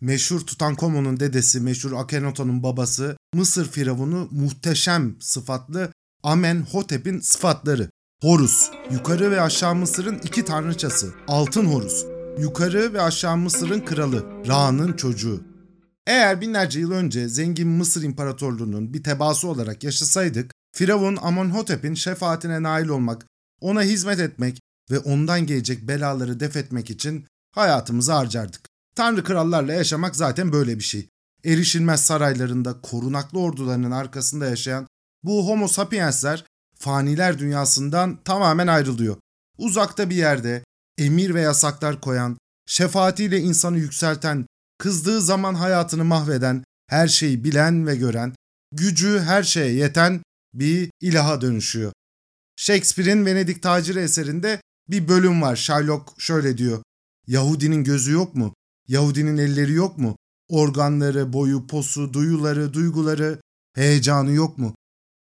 Meşhur 0.00 0.40
Tutankamon'un 0.40 1.20
dedesi, 1.20 1.60
meşhur 1.60 1.92
Akhenaton'un 1.92 2.62
babası, 2.62 3.16
Mısır 3.34 3.68
firavunu 3.68 4.28
muhteşem 4.30 5.16
sıfatlı 5.20 5.92
Amenhotep'in 6.22 7.20
sıfatları. 7.20 7.90
Horus, 8.22 8.70
yukarı 8.90 9.30
ve 9.30 9.40
aşağı 9.40 9.74
Mısır'ın 9.74 10.18
iki 10.18 10.44
tanrıçası. 10.44 11.14
Altın 11.28 11.64
Horus, 11.64 12.04
yukarı 12.38 12.92
ve 12.92 13.02
aşağı 13.02 13.36
Mısır'ın 13.36 13.80
kralı, 13.80 14.26
Ra'nın 14.48 14.92
çocuğu. 14.92 15.42
Eğer 16.06 16.40
binlerce 16.40 16.80
yıl 16.80 16.90
önce 16.90 17.28
zengin 17.28 17.68
Mısır 17.68 18.02
İmparatorluğu'nun 18.02 18.94
bir 18.94 19.02
tebaası 19.02 19.48
olarak 19.48 19.84
yaşasaydık, 19.84 20.52
Firavun 20.76 21.18
Amenhotep'in 21.22 21.94
şefaatine 21.94 22.62
nail 22.62 22.88
olmak, 22.88 23.26
ona 23.60 23.82
hizmet 23.82 24.20
etmek 24.20 24.60
ve 24.90 24.98
ondan 24.98 25.46
gelecek 25.46 25.88
belaları 25.88 26.40
def 26.40 26.56
etmek 26.56 26.90
için 26.90 27.26
hayatımızı 27.54 28.12
harcardık. 28.12 28.67
Tanrı 28.98 29.24
krallarla 29.24 29.72
yaşamak 29.72 30.16
zaten 30.16 30.52
böyle 30.52 30.78
bir 30.78 30.84
şey. 30.84 31.08
Erişilmez 31.44 32.04
saraylarında 32.04 32.80
korunaklı 32.80 33.38
ordularının 33.38 33.90
arkasında 33.90 34.46
yaşayan 34.46 34.86
bu 35.22 35.48
homo 35.48 35.68
sapiensler 35.68 36.44
faniler 36.78 37.38
dünyasından 37.38 38.18
tamamen 38.24 38.66
ayrılıyor. 38.66 39.16
Uzakta 39.58 40.10
bir 40.10 40.16
yerde 40.16 40.64
emir 40.98 41.34
ve 41.34 41.40
yasaklar 41.40 42.00
koyan, 42.00 42.38
şefaatiyle 42.66 43.40
insanı 43.40 43.78
yükselten, 43.78 44.46
kızdığı 44.78 45.20
zaman 45.20 45.54
hayatını 45.54 46.04
mahveden, 46.04 46.64
her 46.86 47.08
şeyi 47.08 47.44
bilen 47.44 47.86
ve 47.86 47.96
gören, 47.96 48.34
gücü 48.72 49.20
her 49.20 49.42
şeye 49.42 49.72
yeten 49.72 50.22
bir 50.54 50.90
ilaha 51.00 51.40
dönüşüyor. 51.40 51.92
Shakespeare'in 52.56 53.26
Venedik 53.26 53.62
Taciri 53.62 53.98
eserinde 53.98 54.60
bir 54.88 55.08
bölüm 55.08 55.42
var. 55.42 55.56
Shylock 55.56 56.20
şöyle 56.20 56.58
diyor. 56.58 56.82
Yahudinin 57.26 57.84
gözü 57.84 58.12
yok 58.12 58.34
mu? 58.34 58.54
Yahudinin 58.88 59.38
elleri 59.38 59.72
yok 59.72 59.98
mu? 59.98 60.16
Organları, 60.48 61.32
boyu, 61.32 61.66
posu, 61.66 62.12
duyuları, 62.12 62.72
duyguları, 62.74 63.40
heyecanı 63.74 64.32
yok 64.32 64.58
mu? 64.58 64.74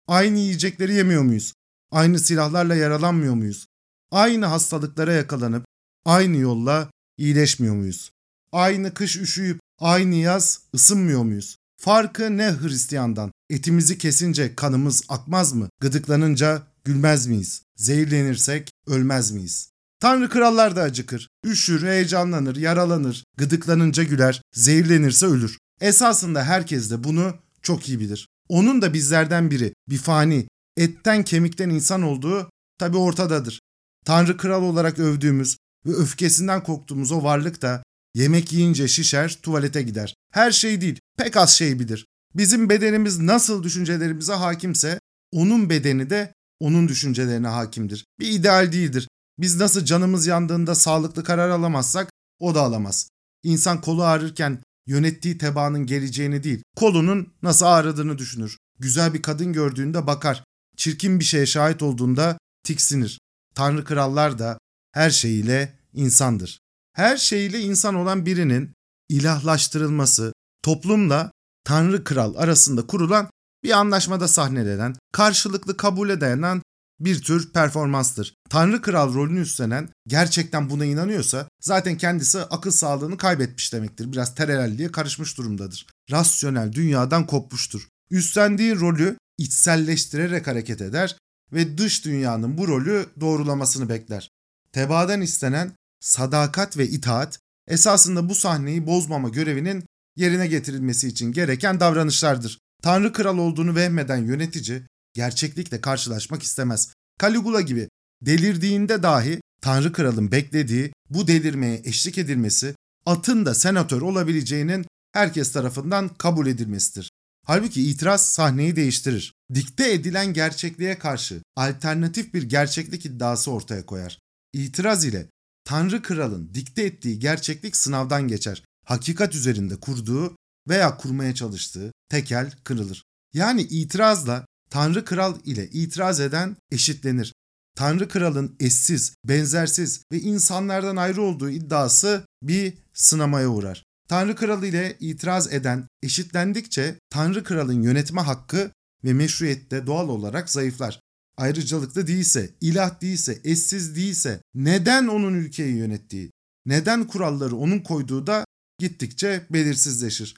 Aynı 0.08 0.40
yiyecekleri 0.40 0.94
yemiyor 0.94 1.22
muyuz? 1.22 1.54
Aynı 1.92 2.20
silahlarla 2.20 2.76
yaralanmıyor 2.76 3.34
muyuz? 3.34 3.68
Aynı 4.12 4.46
hastalıklara 4.46 5.14
yakalanıp 5.14 5.66
aynı 6.06 6.38
yolla 6.38 6.92
iyileşmiyor 7.18 7.76
muyuz? 7.76 8.12
Aynı 8.52 8.94
kış 8.94 9.18
üşüyüp 9.18 9.59
aynı 9.80 10.16
yaz 10.16 10.62
ısınmıyor 10.76 11.24
muyuz? 11.24 11.58
Farkı 11.78 12.38
ne 12.38 12.52
Hristiyandan? 12.62 13.31
Etimizi 13.50 13.98
kesince 13.98 14.56
kanımız 14.56 15.04
akmaz 15.09 15.54
mı? 15.54 15.70
Gıdıklanınca 15.81 16.64
gülmez 16.84 17.28
miyiz? 17.28 17.64
Zehirlenirsek 17.76 18.70
ölmez 18.88 19.31
miyiz? 19.31 19.70
Tanrı 20.00 20.30
krallar 20.30 20.76
da 20.76 20.81
acıkır. 20.81 21.30
Üşür, 21.45 21.88
heyecanlanır, 21.88 22.56
yaralanır, 22.56 23.23
gıdıklanınca 23.38 24.03
güler, 24.03 24.42
zehirlenirse 24.53 25.26
ölür. 25.26 25.58
Esasında 25.81 26.44
herkes 26.44 26.92
de 26.92 27.03
bunu 27.03 27.36
çok 27.62 27.90
iyi 27.90 28.00
bilir. 28.00 28.28
Onun 28.50 28.81
da 28.81 28.94
bizlerden 28.94 29.52
biri, 29.52 29.73
bir 29.90 29.98
fani, 29.98 30.48
etten 30.78 31.23
kemikten 31.23 31.70
insan 31.70 32.02
olduğu 32.02 32.50
tabi 32.80 32.98
ortadadır. 32.98 33.62
Tanrı 34.06 34.38
kral 34.38 34.64
olarak 34.64 35.00
övdüğümüz 35.00 35.58
ve 35.86 35.94
öfkesinden 35.94 36.64
korktuğumuz 36.64 37.12
o 37.12 37.23
varlık 37.23 37.62
da 37.62 37.84
yemek 38.16 38.53
yiyince 38.53 38.88
şişer, 38.88 39.40
tuvalete 39.44 39.81
gider. 39.81 40.16
Her 40.34 40.52
şey 40.52 40.81
değil, 40.81 41.00
pek 41.18 41.38
az 41.38 41.50
şey 41.50 41.80
bilir. 41.80 42.06
Bizim 42.36 42.70
bedenimiz 42.70 43.20
nasıl 43.20 43.64
düşüncelerimize 43.64 44.34
hakimse 44.34 45.00
onun 45.31 45.70
bedeni 45.70 46.09
de 46.09 46.34
onun 46.59 46.88
düşüncelerine 46.88 47.48
hakimdir. 47.48 48.06
Bir 48.20 48.28
ideal 48.28 48.72
değildir. 48.72 49.08
Biz 49.40 49.60
nasıl 49.60 49.86
canımız 49.86 50.28
yandığında 50.28 50.76
sağlıklı 50.76 51.24
karar 51.24 51.50
alamazsak 51.50 52.10
o 52.40 52.56
da 52.56 52.62
alamaz. 52.62 53.10
İnsan 53.44 53.82
kolu 53.82 54.04
ağrırken 54.04 54.64
yönettiği 54.88 55.38
tebaanın 55.38 55.86
geleceğini 55.86 56.44
değil, 56.44 56.64
kolunun 56.76 57.34
nasıl 57.42 57.66
ağrıdığını 57.66 58.18
düşünür. 58.18 58.58
Güzel 58.80 59.14
bir 59.14 59.22
kadın 59.22 59.54
gördüğünde 59.54 60.08
bakar. 60.08 60.44
Çirkin 60.78 61.20
bir 61.20 61.26
şeye 61.26 61.46
şahit 61.46 61.84
olduğunda 61.84 62.38
tiksinir. 62.64 63.20
Tanrı 63.56 63.84
krallar 63.86 64.40
da 64.40 64.58
her 64.92 65.09
şeyiyle 65.09 65.80
insandır. 65.94 66.59
Her 66.94 67.18
şeyiyle 67.18 67.59
insan 67.59 67.96
olan 67.96 68.26
birinin 68.26 68.74
ilahlaştırılması 69.09 70.34
toplumla 70.64 71.31
Tanrı 71.64 72.03
kral 72.03 72.36
arasında 72.36 72.88
kurulan 72.88 73.30
bir 73.64 73.72
anlaşmada 73.72 74.28
sahnelenen, 74.28 74.96
karşılıklı 75.14 75.78
kabule 75.78 76.22
dayanan 76.22 76.62
bir 77.00 77.22
tür 77.22 77.53
performanstır. 77.53 78.34
Tanrı 78.50 78.81
kral 78.81 79.13
rolünü 79.13 79.40
üstlenen 79.40 79.90
gerçekten 80.08 80.69
buna 80.69 80.85
inanıyorsa 80.85 81.47
zaten 81.62 81.97
kendisi 81.97 82.40
akıl 82.40 82.72
sağlığını 82.72 83.18
kaybetmiş 83.18 83.74
demektir. 83.74 84.12
Biraz 84.12 84.35
terelelliğe 84.35 84.91
karışmış 84.91 85.38
durumdadır. 85.38 85.88
Rasyonel 86.12 86.74
dünyadan 86.74 87.28
kopmuştur. 87.28 87.88
Üstlendiği 88.12 88.80
rolü 88.80 89.18
içselleştirerek 89.38 90.47
hareket 90.47 90.81
eder 90.81 91.18
ve 91.53 91.78
dış 91.78 92.06
dünyanın 92.06 92.58
bu 92.58 92.68
rolü 92.68 93.06
doğrulamasını 93.19 93.90
bekler. 93.90 94.29
Tebaadan 94.72 95.22
istenen 95.22 95.72
sadakat 96.00 96.78
ve 96.78 96.88
itaat 96.88 97.40
esasında 97.68 98.29
bu 98.29 98.35
sahneyi 98.35 98.88
bozmama 98.88 99.29
görevinin 99.29 99.84
yerine 100.16 100.47
getirilmesi 100.47 101.08
için 101.08 101.31
gereken 101.31 101.79
davranışlardır. 101.79 102.59
Tanrı 102.84 103.14
kral 103.14 103.38
olduğunu 103.38 103.75
vehmeden 103.75 104.25
yönetici 104.25 104.84
gerçeklikle 105.17 105.81
karşılaşmak 105.81 106.44
istemez. 106.44 106.94
Caligula 107.22 107.61
gibi 107.61 107.89
delirdiğinde 108.22 109.03
dahi 109.03 109.41
Tanrı 109.61 109.94
kralın 109.94 110.31
beklediği 110.31 110.94
bu 111.09 111.28
delirmeye 111.28 111.81
eşlik 111.83 112.17
edilmesi 112.17 112.75
atın 113.05 113.45
da 113.45 113.53
senatör 113.53 114.01
olabileceğinin 114.01 114.85
herkes 115.13 115.51
tarafından 115.51 116.09
kabul 116.09 116.47
edilmesidir. 116.47 117.11
Halbuki 117.45 117.89
itiraz 117.89 118.29
sahneyi 118.29 118.75
değiştirir. 118.75 119.33
Dikte 119.53 119.94
edilen 119.94 120.33
gerçekliğe 120.33 121.00
karşı 121.00 121.41
alternatif 121.55 122.34
bir 122.34 122.44
gerçeklik 122.44 123.05
iddiası 123.05 123.51
ortaya 123.51 123.85
koyar. 123.85 124.19
İtiraz 124.53 125.05
ile 125.05 125.28
Tanrı 125.63 126.01
kralın 126.01 126.53
dikte 126.53 126.84
ettiği 126.84 127.19
gerçeklik 127.19 127.75
sınavdan 127.75 128.28
geçer. 128.28 128.63
Hakikat 128.85 129.35
üzerinde 129.35 129.75
kurduğu 129.75 130.35
veya 130.67 130.97
kurmaya 130.97 131.35
çalıştığı 131.35 131.91
tekel 132.09 132.51
kırılır. 132.63 133.03
Yani 133.34 133.61
itirazla 133.61 134.45
Tanrı 134.69 135.05
kral 135.05 135.35
ile 135.45 135.69
itiraz 135.69 136.19
eden 136.19 136.55
eşitlenir. 136.72 137.33
Tanrı 137.75 138.09
kralın 138.09 138.55
eşsiz, 138.59 139.16
benzersiz 139.25 140.01
ve 140.11 140.19
insanlardan 140.19 140.95
ayrı 140.95 141.22
olduğu 141.22 141.50
iddiası 141.50 142.25
bir 142.41 142.73
sınamaya 142.94 143.50
uğrar. 143.50 143.83
Tanrı 144.07 144.35
kralı 144.35 144.67
ile 144.67 144.97
itiraz 145.00 145.53
eden 145.53 145.88
eşitlendikçe 146.03 146.95
Tanrı 147.09 147.44
kralın 147.44 147.81
yönetme 147.81 148.22
hakkı 148.22 148.72
ve 149.03 149.13
meşruiyette 149.13 149.88
doğal 149.88 150.09
olarak 150.09 150.50
zayıflar. 150.50 150.99
Ayrıcalıklı 151.38 152.07
değilse, 152.07 152.49
ilah 152.61 153.01
değilse, 153.01 153.39
eşsiz 153.44 153.95
değilse 153.95 154.41
neden 154.55 155.07
onun 155.07 155.34
ülkeyi 155.34 155.75
yönettiği, 155.75 156.31
neden 156.66 157.07
kuralları 157.07 157.55
onun 157.55 157.79
koyduğu 157.79 158.28
da 158.28 158.45
gittikçe 158.79 159.45
belirsizleşir. 159.49 160.35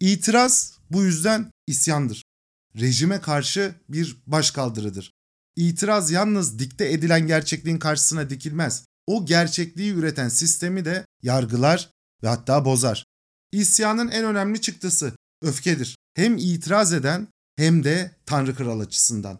İtiraz 0.00 0.78
bu 0.90 1.04
yüzden 1.04 1.50
isyandır. 1.66 2.25
Rejime 2.80 3.20
karşı 3.20 3.74
bir 3.88 4.16
başkaldırıdır. 4.26 5.12
İtiraz 5.56 6.10
yalnız 6.10 6.58
dikte 6.58 6.92
edilen 6.92 7.26
gerçekliğin 7.26 7.78
karşısına 7.78 8.30
dikilmez. 8.30 8.84
O 9.06 9.26
gerçekliği 9.26 9.92
üreten 9.92 10.28
sistemi 10.28 10.84
de 10.84 11.06
yargılar 11.22 11.90
ve 12.22 12.28
hatta 12.28 12.64
bozar. 12.64 13.04
İsyanın 13.52 14.08
en 14.08 14.24
önemli 14.24 14.60
çıktısı 14.60 15.12
öfkedir. 15.42 15.96
Hem 16.14 16.36
itiraz 16.36 16.92
eden 16.92 17.28
hem 17.56 17.84
de 17.84 18.10
Tanrı 18.26 18.54
Kral 18.54 18.80
açısından. 18.80 19.38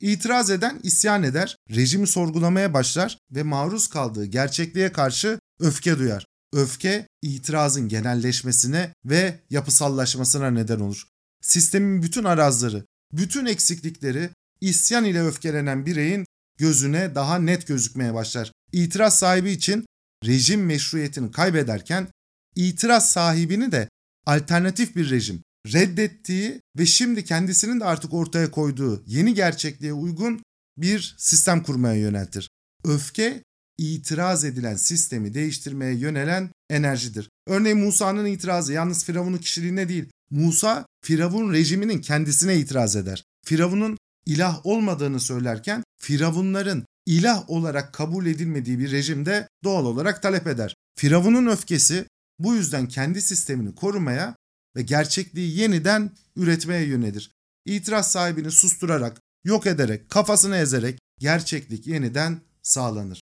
İtiraz 0.00 0.50
eden 0.50 0.80
isyan 0.82 1.22
eder, 1.22 1.56
rejimi 1.70 2.06
sorgulamaya 2.06 2.74
başlar 2.74 3.18
ve 3.30 3.42
maruz 3.42 3.86
kaldığı 3.86 4.24
gerçekliğe 4.24 4.92
karşı 4.92 5.38
öfke 5.60 5.98
duyar. 5.98 6.26
Öfke 6.52 7.06
itirazın 7.22 7.88
genelleşmesine 7.88 8.94
ve 9.04 9.40
yapısallaşmasına 9.50 10.50
neden 10.50 10.80
olur. 10.80 11.06
Sistemin 11.40 12.02
bütün 12.02 12.24
arazları, 12.24 12.84
bütün 13.12 13.46
eksiklikleri 13.46 14.30
isyan 14.60 15.04
ile 15.04 15.22
öfkelenen 15.22 15.86
bireyin 15.86 16.26
gözüne 16.58 17.14
daha 17.14 17.38
net 17.38 17.66
gözükmeye 17.66 18.14
başlar. 18.14 18.52
İtiraz 18.72 19.18
sahibi 19.18 19.50
için 19.50 19.86
rejim 20.26 20.66
meşruiyetini 20.66 21.32
kaybederken 21.32 22.08
itiraz 22.56 23.10
sahibini 23.10 23.72
de 23.72 23.88
alternatif 24.26 24.96
bir 24.96 25.10
rejim 25.10 25.42
reddettiği 25.66 26.60
ve 26.78 26.86
şimdi 26.86 27.24
kendisinin 27.24 27.80
de 27.80 27.84
artık 27.84 28.14
ortaya 28.14 28.50
koyduğu 28.50 29.02
yeni 29.06 29.34
gerçekliğe 29.34 29.92
uygun 29.92 30.42
bir 30.76 31.14
sistem 31.18 31.62
kurmaya 31.62 31.94
yöneltir. 31.94 32.50
Öfke 32.84 33.42
itiraz 33.78 34.44
edilen 34.44 34.76
sistemi 34.76 35.34
değiştirmeye 35.34 35.94
yönelen 35.94 36.50
enerjidir. 36.70 37.28
Örneğin 37.46 37.78
Musa'nın 37.78 38.26
itirazı 38.26 38.72
yalnız 38.72 39.04
Firavun'un 39.04 39.38
kişiliğine 39.38 39.88
değil, 39.88 40.10
Musa 40.30 40.86
Firavun 41.04 41.52
rejiminin 41.52 42.00
kendisine 42.00 42.56
itiraz 42.56 42.96
eder. 42.96 43.24
Firavun'un 43.44 43.98
ilah 44.26 44.66
olmadığını 44.66 45.20
söylerken 45.20 45.82
Firavunların 45.98 46.86
ilah 47.06 47.50
olarak 47.50 47.92
kabul 47.94 48.26
edilmediği 48.26 48.78
bir 48.78 48.90
rejimde 48.90 49.48
doğal 49.64 49.84
olarak 49.84 50.22
talep 50.22 50.46
eder. 50.46 50.74
Firavun'un 50.96 51.46
öfkesi 51.46 52.06
Bu 52.38 52.54
yüzden 52.54 52.88
kendi 52.88 53.22
sistemini 53.22 53.74
korumaya 53.74 54.36
ve 54.76 54.82
gerçekliği 54.82 55.58
yeniden 55.58 56.10
üretmeye 56.36 56.86
yönelir. 56.86 57.30
İtiraz 57.66 58.12
sahibini 58.12 58.50
susturarak, 58.50 59.20
yok 59.44 59.66
ederek, 59.66 60.10
kafasını 60.10 60.56
ezerek 60.56 60.98
gerçeklik 61.18 61.86
yeniden 61.86 62.40
sağlanır. 62.62 63.20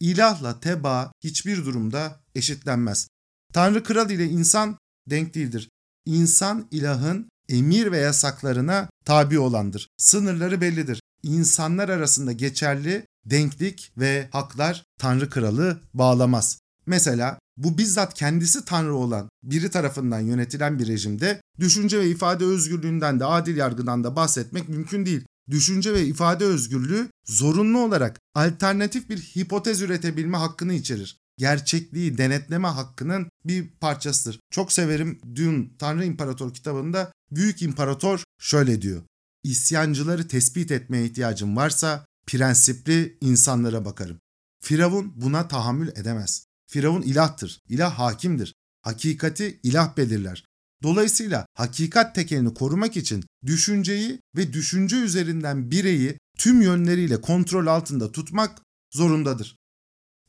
İlahla 0.00 0.60
teba 0.60 1.12
hiçbir 1.24 1.64
durumda 1.64 2.20
eşitlenmez. 2.34 3.08
Tanrı 3.52 3.82
kral 3.82 4.10
ile 4.10 4.24
insan 4.24 4.78
denk 5.06 5.34
değildir. 5.34 5.68
İnsan 6.06 6.66
ilahın 6.70 7.28
emir 7.48 7.92
ve 7.92 7.98
yasaklarına 7.98 8.88
tabi 9.04 9.38
olandır. 9.38 9.88
Sınırları 9.96 10.60
bellidir. 10.60 11.00
İnsanlar 11.22 11.88
arasında 11.88 12.32
geçerli 12.32 13.06
denklik 13.26 13.92
ve 13.96 14.28
haklar 14.32 14.84
Tanrı 14.98 15.30
kralı 15.30 15.80
bağlamaz. 15.94 16.58
Mesela 16.86 17.38
bu 17.56 17.78
bizzat 17.78 18.14
kendisi 18.14 18.64
Tanrı 18.64 18.94
olan 18.94 19.28
biri 19.42 19.70
tarafından 19.70 20.20
yönetilen 20.20 20.78
bir 20.78 20.86
rejimde 20.86 21.40
düşünce 21.58 21.98
ve 21.98 22.08
ifade 22.08 22.44
özgürlüğünden 22.44 23.20
de 23.20 23.24
adil 23.24 23.56
yargıdan 23.56 24.04
da 24.04 24.16
bahsetmek 24.16 24.68
mümkün 24.68 25.06
değil. 25.06 25.24
Düşünce 25.50 25.94
ve 25.94 26.06
ifade 26.06 26.44
özgürlüğü 26.44 27.08
zorunlu 27.26 27.78
olarak 27.78 28.20
alternatif 28.34 29.08
bir 29.08 29.18
hipotez 29.18 29.82
üretebilme 29.82 30.36
hakkını 30.36 30.74
içerir. 30.74 31.19
Gerçekliği 31.40 32.18
denetleme 32.18 32.68
hakkının 32.68 33.28
bir 33.44 33.68
parçasıdır. 33.68 34.40
Çok 34.50 34.72
severim 34.72 35.18
Dune 35.34 35.66
Tanrı 35.78 36.04
İmparator 36.04 36.54
kitabında 36.54 37.12
Büyük 37.30 37.62
İmparator 37.62 38.24
şöyle 38.38 38.82
diyor. 38.82 39.02
İsyancıları 39.42 40.28
tespit 40.28 40.70
etmeye 40.70 41.04
ihtiyacım 41.04 41.56
varsa 41.56 42.06
prensipli 42.26 43.18
insanlara 43.20 43.84
bakarım. 43.84 44.18
Firavun 44.62 45.12
buna 45.16 45.48
tahammül 45.48 45.88
edemez. 45.88 46.46
Firavun 46.66 47.02
ilahtır, 47.02 47.60
ilah 47.68 47.98
hakimdir. 47.98 48.54
Hakikati 48.82 49.60
ilah 49.62 49.96
belirler. 49.96 50.44
Dolayısıyla 50.82 51.46
hakikat 51.54 52.14
tekelini 52.14 52.54
korumak 52.54 52.96
için 52.96 53.24
düşünceyi 53.46 54.20
ve 54.36 54.52
düşünce 54.52 54.96
üzerinden 54.96 55.70
bireyi 55.70 56.18
tüm 56.38 56.62
yönleriyle 56.62 57.20
kontrol 57.20 57.66
altında 57.66 58.12
tutmak 58.12 58.62
zorundadır. 58.92 59.59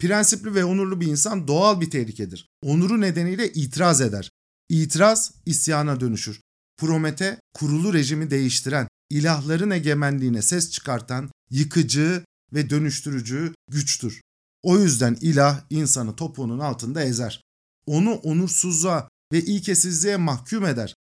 Prensipli 0.02 0.56
ve 0.56 0.66
onurlu 0.66 1.02
bir 1.02 1.08
insan 1.08 1.48
doğal 1.48 1.82
bir 1.82 1.90
tehlikedir. 1.90 2.50
Onuru 2.64 3.02
nedeniyle 3.02 3.54
itiraz 3.54 4.02
eder. 4.02 4.32
İtiraz 4.70 5.32
isyana 5.46 6.00
dönüşür. 6.00 6.42
Promete 6.78 7.40
kurulu 7.54 7.94
rejimi 7.94 8.32
değiştiren, 8.32 8.88
ilahların 9.10 9.72
egemenliğine 9.72 10.42
ses 10.42 10.72
çıkartan, 10.72 11.32
yıkıcı 11.50 12.26
ve 12.54 12.70
dönüştürücü 12.70 13.54
güçtür. 13.72 14.22
O 14.64 14.80
yüzden 14.80 15.18
ilah 15.22 15.62
insanı 15.70 16.16
topuğunun 16.16 16.60
altında 16.60 17.04
ezer. 17.04 17.42
Onu 17.86 18.14
onursuzluğa 18.14 19.10
ve 19.34 19.42
ilkesizliğe 19.42 20.18
mahkum 20.18 20.66
eder. 20.66 20.96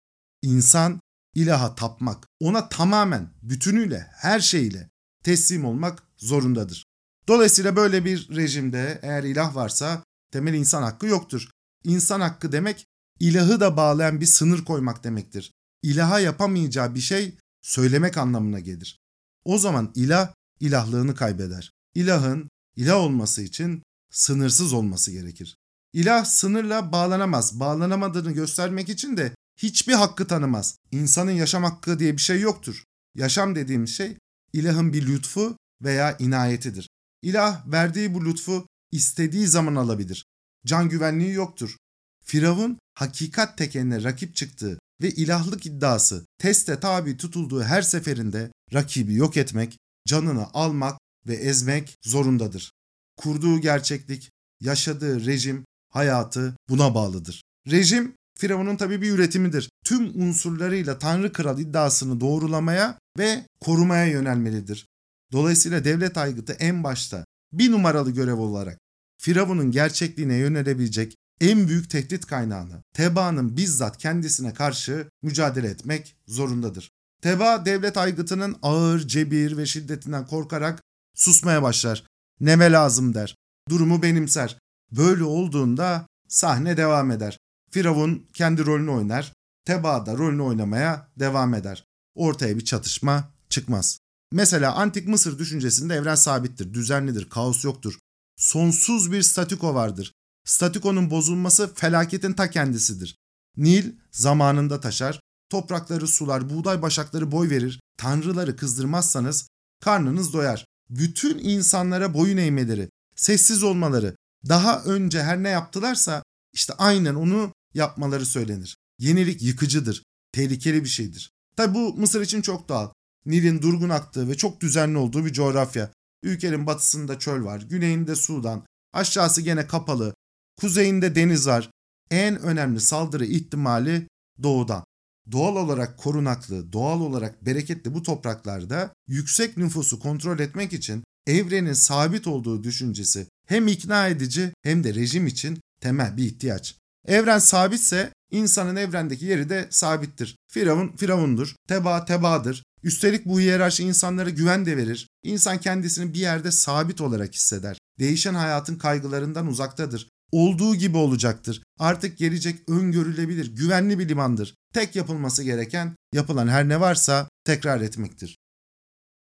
İnsan 0.42 1.00
ilaha 1.34 1.74
tapmak, 1.74 2.26
ona 2.40 2.68
tamamen, 2.68 3.30
bütünüyle, 3.42 4.06
her 4.12 4.40
şeyle 4.40 4.90
teslim 5.24 5.64
olmak 5.64 6.02
zorundadır. 6.16 6.88
Dolayısıyla 7.28 7.76
böyle 7.76 8.04
bir 8.04 8.36
rejimde 8.36 8.98
eğer 9.02 9.22
ilah 9.22 9.54
varsa 9.54 10.04
temel 10.32 10.54
insan 10.54 10.82
hakkı 10.82 11.06
yoktur. 11.06 11.48
İnsan 11.84 12.20
hakkı 12.20 12.52
demek 12.52 12.86
ilahı 13.20 13.60
da 13.60 13.76
bağlayan 13.76 14.20
bir 14.20 14.26
sınır 14.26 14.64
koymak 14.64 15.04
demektir. 15.04 15.52
İlaha 15.82 16.20
yapamayacağı 16.20 16.94
bir 16.94 17.00
şey 17.00 17.38
söylemek 17.62 18.16
anlamına 18.16 18.60
gelir. 18.60 19.00
O 19.44 19.58
zaman 19.58 19.92
ilah 19.94 20.34
ilahlığını 20.60 21.14
kaybeder. 21.14 21.72
İlahın 21.94 22.50
ilah 22.76 22.96
olması 22.96 23.42
için 23.42 23.82
sınırsız 24.10 24.72
olması 24.72 25.12
gerekir. 25.12 25.56
İlah 25.92 26.24
sınırla 26.24 26.92
bağlanamaz. 26.92 27.60
Bağlanamadığını 27.60 28.32
göstermek 28.32 28.88
için 28.88 29.16
de 29.16 29.32
hiçbir 29.56 29.92
hakkı 29.92 30.26
tanımaz. 30.26 30.76
İnsanın 30.92 31.31
yaşam 31.31 31.64
hakkı 31.64 31.98
diye 31.98 32.12
bir 32.12 32.22
şey 32.22 32.40
yoktur. 32.40 32.84
Yaşam 33.14 33.54
dediğim 33.54 33.88
şey 33.88 34.16
ilahın 34.52 34.92
bir 34.92 35.06
lütfu 35.06 35.56
veya 35.82 36.16
inayetidir. 36.19 36.88
İlah 37.23 37.73
verdiği 37.73 38.15
bu 38.15 38.25
lütfu 38.25 38.67
istediği 38.93 39.47
zaman 39.47 39.75
alabilir. 39.75 40.25
Can 40.67 40.88
güvenliği 40.88 41.32
yoktur. 41.32 41.76
Firavun 42.25 42.79
hakikat 42.94 43.59
tekenine 43.59 44.03
rakip 44.03 44.37
çıktığı 44.37 44.79
ve 45.03 45.11
ilahlık 45.11 45.67
iddiası 45.67 46.26
teste 46.38 46.81
tabi 46.81 47.17
tutulduğu 47.17 47.62
her 47.62 47.82
seferinde 47.82 48.50
rakibi 48.75 49.15
yok 49.15 49.37
etmek, 49.37 49.79
canını 50.09 50.47
almak 50.55 50.99
ve 51.26 51.35
ezmek 51.35 51.97
zorundadır. 52.05 52.73
Kurduğu 53.17 53.61
gerçeklik, 53.61 54.31
yaşadığı 54.61 55.26
rejim, 55.26 55.65
hayatı 55.91 56.56
buna 56.69 56.94
bağlıdır. 56.94 57.43
Rejim 57.70 58.15
Firavun'un 58.38 58.76
tabi 58.76 59.03
bir 59.03 59.11
üretimidir. 59.11 59.70
Tüm 59.85 60.23
unsurlarıyla 60.23 60.99
Tanrı 60.99 61.32
Kral 61.32 61.59
iddiasını 61.59 62.20
doğrulamaya 62.20 62.99
ve 63.19 63.47
korumaya 63.61 64.06
yönelmelidir. 64.06 64.87
Dolayısıyla 65.32 65.84
devlet 65.84 66.19
aygıtı 66.19 66.52
en 66.52 66.84
başta 66.84 67.25
bir 67.52 67.70
numaralı 67.70 68.10
görev 68.10 68.38
olarak 68.38 68.78
Firavun'un 69.19 69.70
gerçekliğine 69.70 70.34
yönelebilecek 70.34 71.16
en 71.40 71.69
büyük 71.69 71.90
tehdit 71.90 72.26
kaynağını 72.26 72.82
Teba'nın 72.94 73.56
bizzat 73.56 73.98
kendisine 73.98 74.54
karşı 74.54 75.08
mücadele 75.22 75.69
etmek 75.69 76.16
zorundadır. 76.26 76.90
Teba 77.22 77.64
devlet 77.64 77.96
aygıtının 77.96 78.56
ağır, 78.62 79.00
cebir 79.00 79.56
ve 79.56 79.66
şiddetinden 79.66 80.26
korkarak 80.26 80.82
susmaya 81.14 81.62
başlar. 81.62 82.04
Neme 82.40 82.72
lazım 82.72 83.14
der. 83.14 83.36
Durumu 83.69 84.02
benimser. 84.02 84.58
Böyle 84.92 85.24
olduğunda 85.24 86.06
sahne 86.28 86.76
devam 86.76 87.10
eder. 87.10 87.38
Firavun 87.70 88.26
kendi 88.32 88.66
rolünü 88.66 88.90
oynar. 88.90 89.32
Teba 89.64 90.06
da 90.06 90.19
rolünü 90.19 90.42
oynamaya 90.42 91.08
devam 91.19 91.54
eder. 91.54 91.84
Ortaya 92.14 92.56
bir 92.56 92.64
çatışma 92.64 93.32
çıkmaz. 93.48 93.98
Mesela 94.32 94.75
antik 94.75 95.08
Mısır 95.08 95.38
düşüncesinde 95.38 95.94
evren 95.94 96.14
sabittir, 96.14 96.75
düzenlidir, 96.75 97.28
kaos 97.28 97.64
yoktur. 97.64 97.98
Sonsuz 98.36 99.12
bir 99.12 99.22
statiko 99.22 99.75
vardır. 99.75 100.12
Statikonun 100.44 101.10
bozulması 101.10 101.75
felaketin 101.75 102.32
ta 102.32 102.50
kendisidir. 102.50 103.16
Nil 103.56 103.92
zamanında 104.12 104.80
taşar, 104.80 105.20
toprakları 105.50 106.08
sular, 106.08 106.50
buğday 106.50 106.82
başakları 106.82 107.32
boy 107.32 107.50
verir. 107.50 107.80
Tanrıları 107.96 108.56
kızdırmazsanız 108.56 109.48
karnınız 109.80 110.32
doyar. 110.32 110.64
Bütün 110.90 111.38
insanlara 111.38 112.14
boyun 112.14 112.36
eğmeleri, 112.36 112.90
sessiz 113.16 113.62
olmaları, 113.62 114.16
daha 114.48 114.82
önce 114.82 115.22
her 115.22 115.42
ne 115.42 115.48
yaptılarsa 115.48 116.22
işte 116.52 116.72
aynen 116.78 117.14
onu 117.14 117.52
yapmaları 117.74 118.26
söylenir. 118.26 118.76
Yenilik 118.98 119.42
yıkıcıdır, 119.42 120.02
tehlikeli 120.32 120.84
bir 120.84 120.88
şeydir. 120.88 121.31
Tabi 121.56 121.74
bu 121.74 121.94
Mısır 121.94 122.20
için 122.20 122.43
çok 122.43 122.69
doğal. 122.69 122.88
Nil'in 123.29 123.63
durgun 123.63 123.89
aktığı 123.89 124.29
ve 124.29 124.37
çok 124.37 124.61
düzenli 124.61 124.99
olduğu 124.99 125.27
bir 125.27 125.32
coğrafya. 125.32 125.91
Ülkenin 126.23 126.67
batısında 126.67 127.19
çöl 127.19 127.44
var, 127.44 127.61
güneyinde 127.61 128.17
Sudan, 128.17 128.67
aşağısı 128.93 129.43
gene 129.43 129.67
kapalı, 129.67 130.15
kuzeyinde 130.61 131.15
deniz 131.15 131.47
var. 131.47 131.70
En 132.11 132.41
önemli 132.41 132.81
saldırı 132.81 133.25
ihtimali 133.25 134.08
doğudan. 134.43 134.85
Doğal 135.32 135.56
olarak 135.56 135.99
korunaklı, 135.99 136.73
doğal 136.73 137.01
olarak 137.01 137.47
bereketli 137.47 137.94
bu 137.94 138.03
topraklarda 138.03 138.93
yüksek 139.08 139.56
nüfusu 139.56 140.01
kontrol 140.01 140.39
etmek 140.39 140.73
için 140.73 141.05
evrenin 141.27 141.73
sabit 141.73 142.27
olduğu 142.27 142.65
düşüncesi 142.65 143.27
hem 143.47 143.69
ikna 143.69 144.08
edici 144.08 144.53
hem 144.63 144.85
de 144.85 144.94
rejim 144.94 145.27
için 145.27 145.61
temel 145.81 146.17
bir 146.17 146.25
ihtiyaç. 146.25 146.77
Evren 147.06 147.39
sabitse 147.39 148.13
insanın 148.31 148.77
evrendeki 148.77 149.25
yeri 149.25 149.49
de 149.49 149.67
sabittir. 149.70 150.37
Firavun 150.53 150.97
firavundur, 150.97 151.55
teba 151.69 152.05
tebadır. 152.05 152.63
Üstelik 152.82 153.27
bu 153.27 153.41
hiyerarşi 153.41 153.85
insanlara 153.85 154.31
güven 154.31 154.67
de 154.67 154.77
verir. 154.77 155.08
İnsan 155.23 155.58
kendisini 155.58 156.15
bir 156.15 156.19
yerde 156.19 156.51
sabit 156.51 157.01
olarak 157.01 157.35
hisseder. 157.35 157.79
Değişen 157.99 158.35
hayatın 158.35 158.77
kaygılarından 158.77 159.47
uzaktadır. 159.47 160.08
Olduğu 160.32 160.75
gibi 160.75 160.97
olacaktır. 160.97 161.63
Artık 161.79 162.19
gelecek 162.19 162.69
öngörülebilir, 162.69 163.56
güvenli 163.56 163.99
bir 163.99 164.08
limandır. 164.08 164.55
Tek 164.75 164.97
yapılması 164.97 165.43
gereken 165.43 165.97
yapılan 166.13 166.49
her 166.49 166.69
ne 166.69 166.81
varsa 166.81 167.29
tekrar 167.44 167.81
etmektir. 167.81 168.39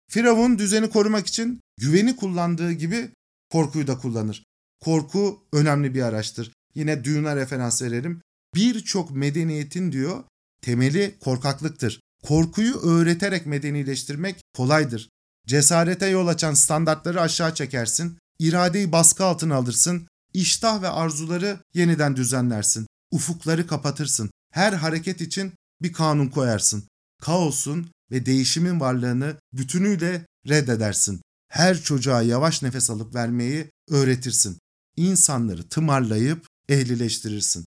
Firavun 0.09 0.59
düzeni 0.59 0.89
korumak 0.89 1.27
için 1.27 1.59
güveni 1.77 2.15
kullandığı 2.15 2.71
gibi 2.71 3.09
korkuyu 3.51 3.87
da 3.87 3.97
kullanır. 3.97 4.43
Korku 4.79 5.43
önemli 5.53 5.95
bir 5.95 6.01
araçtır. 6.01 6.51
Yine 6.75 7.03
Dune'a 7.03 7.35
referans 7.35 7.81
verelim. 7.81 8.21
Birçok 8.55 9.11
medeniyetin 9.11 9.91
diyor 9.91 10.23
temeli 10.61 11.15
korkaklıktır. 11.19 12.01
Korkuyu 12.27 12.75
öğreterek 12.75 13.45
medenileştirmek 13.45 14.41
kolaydır. 14.53 15.09
Cesarete 15.47 16.07
yol 16.07 16.27
açan 16.27 16.53
standartları 16.53 17.21
aşağı 17.21 17.55
çekersin, 17.55 18.17
iradeyi 18.39 18.91
baskı 18.91 19.25
altına 19.25 19.55
alırsın, 19.55 20.07
iştah 20.33 20.81
ve 20.81 20.87
arzuları 20.87 21.59
yeniden 21.73 22.15
düzenlersin, 22.15 22.87
ufukları 23.11 23.67
kapatırsın. 23.67 24.29
Her 24.53 24.73
hareket 24.73 25.21
için 25.21 25.53
bir 25.81 25.93
kanun 25.93 26.27
koyarsın. 26.27 26.83
Kaosun 27.21 27.91
ve 28.11 28.25
değişimin 28.25 28.79
varlığını 28.79 29.35
bütünüyle 29.53 30.25
reddedersin. 30.47 31.21
Her 31.49 31.81
çocuğa 31.81 32.21
yavaş 32.21 32.63
nefes 32.63 32.89
alıp 32.89 33.15
vermeyi 33.15 33.69
öğretirsin. 33.89 34.57
İnsanları 34.95 35.69
tımarlayıp 35.69 36.47
ehlileştirirsin. 36.69 37.65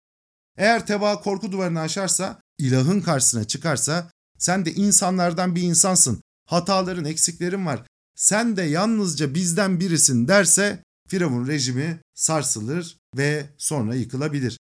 Eğer 0.58 0.88
teba 0.88 1.22
korku 1.22 1.52
duvarını 1.52 1.80
aşarsa, 1.80 2.42
ilahın 2.58 3.02
karşısına 3.02 3.44
çıkarsa, 3.44 4.10
sen 4.44 4.66
de 4.66 4.74
insanlardan 4.74 5.56
bir 5.56 5.62
insansın, 5.62 6.22
hataların, 6.46 7.06
eksiklerin 7.06 7.66
var, 7.66 7.88
sen 8.16 8.58
de 8.58 8.62
yalnızca 8.62 9.34
bizden 9.34 9.80
birisin 9.80 10.28
derse, 10.28 10.84
Firavun 11.08 11.48
rejimi 11.48 12.02
sarsılır 12.14 12.98
ve 13.18 13.50
sonra 13.58 13.96
yıkılabilir. 13.96 14.60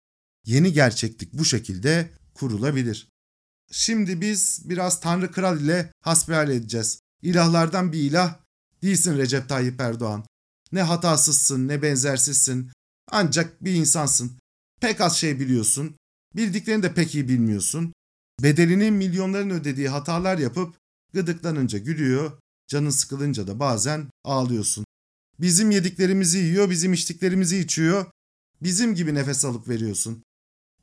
Yeni 0.47 0.73
gerçeklik 0.73 1.33
bu 1.33 1.45
şekilde 1.45 2.11
kurulabilir. 2.35 3.09
Şimdi 3.71 4.21
biz 4.21 4.63
biraz 4.65 5.01
Tanrı 5.01 5.33
Kral 5.33 5.61
ile 5.61 5.93
hasbihal 6.01 6.51
edeceğiz. 6.51 7.01
İlahlardan 7.23 7.93
bir 7.93 7.99
ilah 7.99 8.39
değilsin 8.83 9.19
Recep 9.19 9.49
Tayyip 9.49 9.81
Erdoğan. 9.81 10.27
Ne 10.73 10.83
hatasızsın 10.83 11.69
ne 11.69 11.83
benzersizsin. 11.83 12.73
Ancak 13.11 13.65
bir 13.65 13.75
insansın. 13.75 14.39
Pek 14.81 15.01
az 15.01 15.17
şey 15.17 15.41
biliyorsun. 15.41 15.97
Bildiklerini 16.37 16.83
de 16.83 16.95
pek 16.95 17.15
iyi 17.15 17.29
bilmiyorsun. 17.29 17.93
Bedelini 18.43 18.91
milyonların 18.91 19.51
ödediği 19.51 19.89
hatalar 19.89 20.39
yapıp 20.39 20.77
gıdıklanınca 21.15 21.79
gülüyor, 21.79 22.33
canın 22.69 22.91
sıkılınca 22.91 23.47
da 23.47 23.61
bazen 23.61 24.07
ağlıyorsun. 24.25 24.85
Bizim 25.41 25.71
yediklerimizi 25.71 26.39
yiyor, 26.39 26.71
bizim 26.71 26.93
içtiklerimizi 26.93 27.59
içiyor. 27.59 28.07
Bizim 28.63 28.95
gibi 28.95 29.15
nefes 29.15 29.45
alıp 29.45 29.69
veriyorsun. 29.69 30.23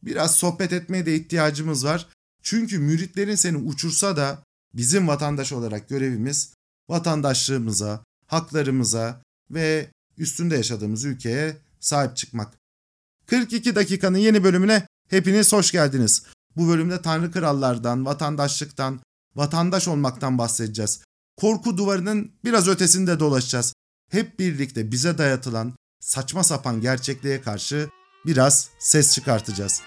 Biraz 0.04 0.36
sohbet 0.36 0.74
etmeye 0.74 1.06
de 1.06 1.16
ihtiyacımız 1.16 1.86
var. 1.86 2.08
Çünkü 2.44 2.80
müritlerin 2.80 3.36
seni 3.36 3.58
uçursa 3.58 4.18
da 4.18 4.44
bizim 4.74 5.08
vatandaş 5.08 5.54
olarak 5.54 5.90
görevimiz 5.90 6.54
vatandaşlığımıza, 6.90 8.04
haklarımıza 8.28 9.22
ve 9.52 9.92
üstünde 10.18 10.56
yaşadığımız 10.56 11.06
ülkeye 11.06 11.58
sahip 11.80 12.18
çıkmak. 12.18 12.54
42 13.26 13.76
dakikanın 13.76 14.18
yeni 14.18 14.44
bölümüne 14.44 14.88
hepiniz 15.10 15.54
hoş 15.54 15.72
geldiniz. 15.72 16.24
Bu 16.58 16.68
bölümde 16.68 17.02
Tanrı 17.02 17.32
Krallardan, 17.32 18.06
vatandaşlıktan, 18.06 19.00
vatandaş 19.36 19.88
olmaktan 19.88 20.38
bahsedeceğiz. 20.38 21.04
Korku 21.38 21.78
duvarının 21.78 22.32
biraz 22.46 22.68
ötesinde 22.68 23.20
dolaşacağız. 23.20 23.74
Hep 24.12 24.40
birlikte 24.40 24.92
bize 24.92 25.18
dayatılan 25.18 25.74
saçma 26.00 26.44
sapan 26.44 26.82
gerçekliğe 26.82 27.42
karşı 27.42 27.90
biraz 28.26 28.70
ses 28.80 29.14
çıkartacağız. 29.14 29.82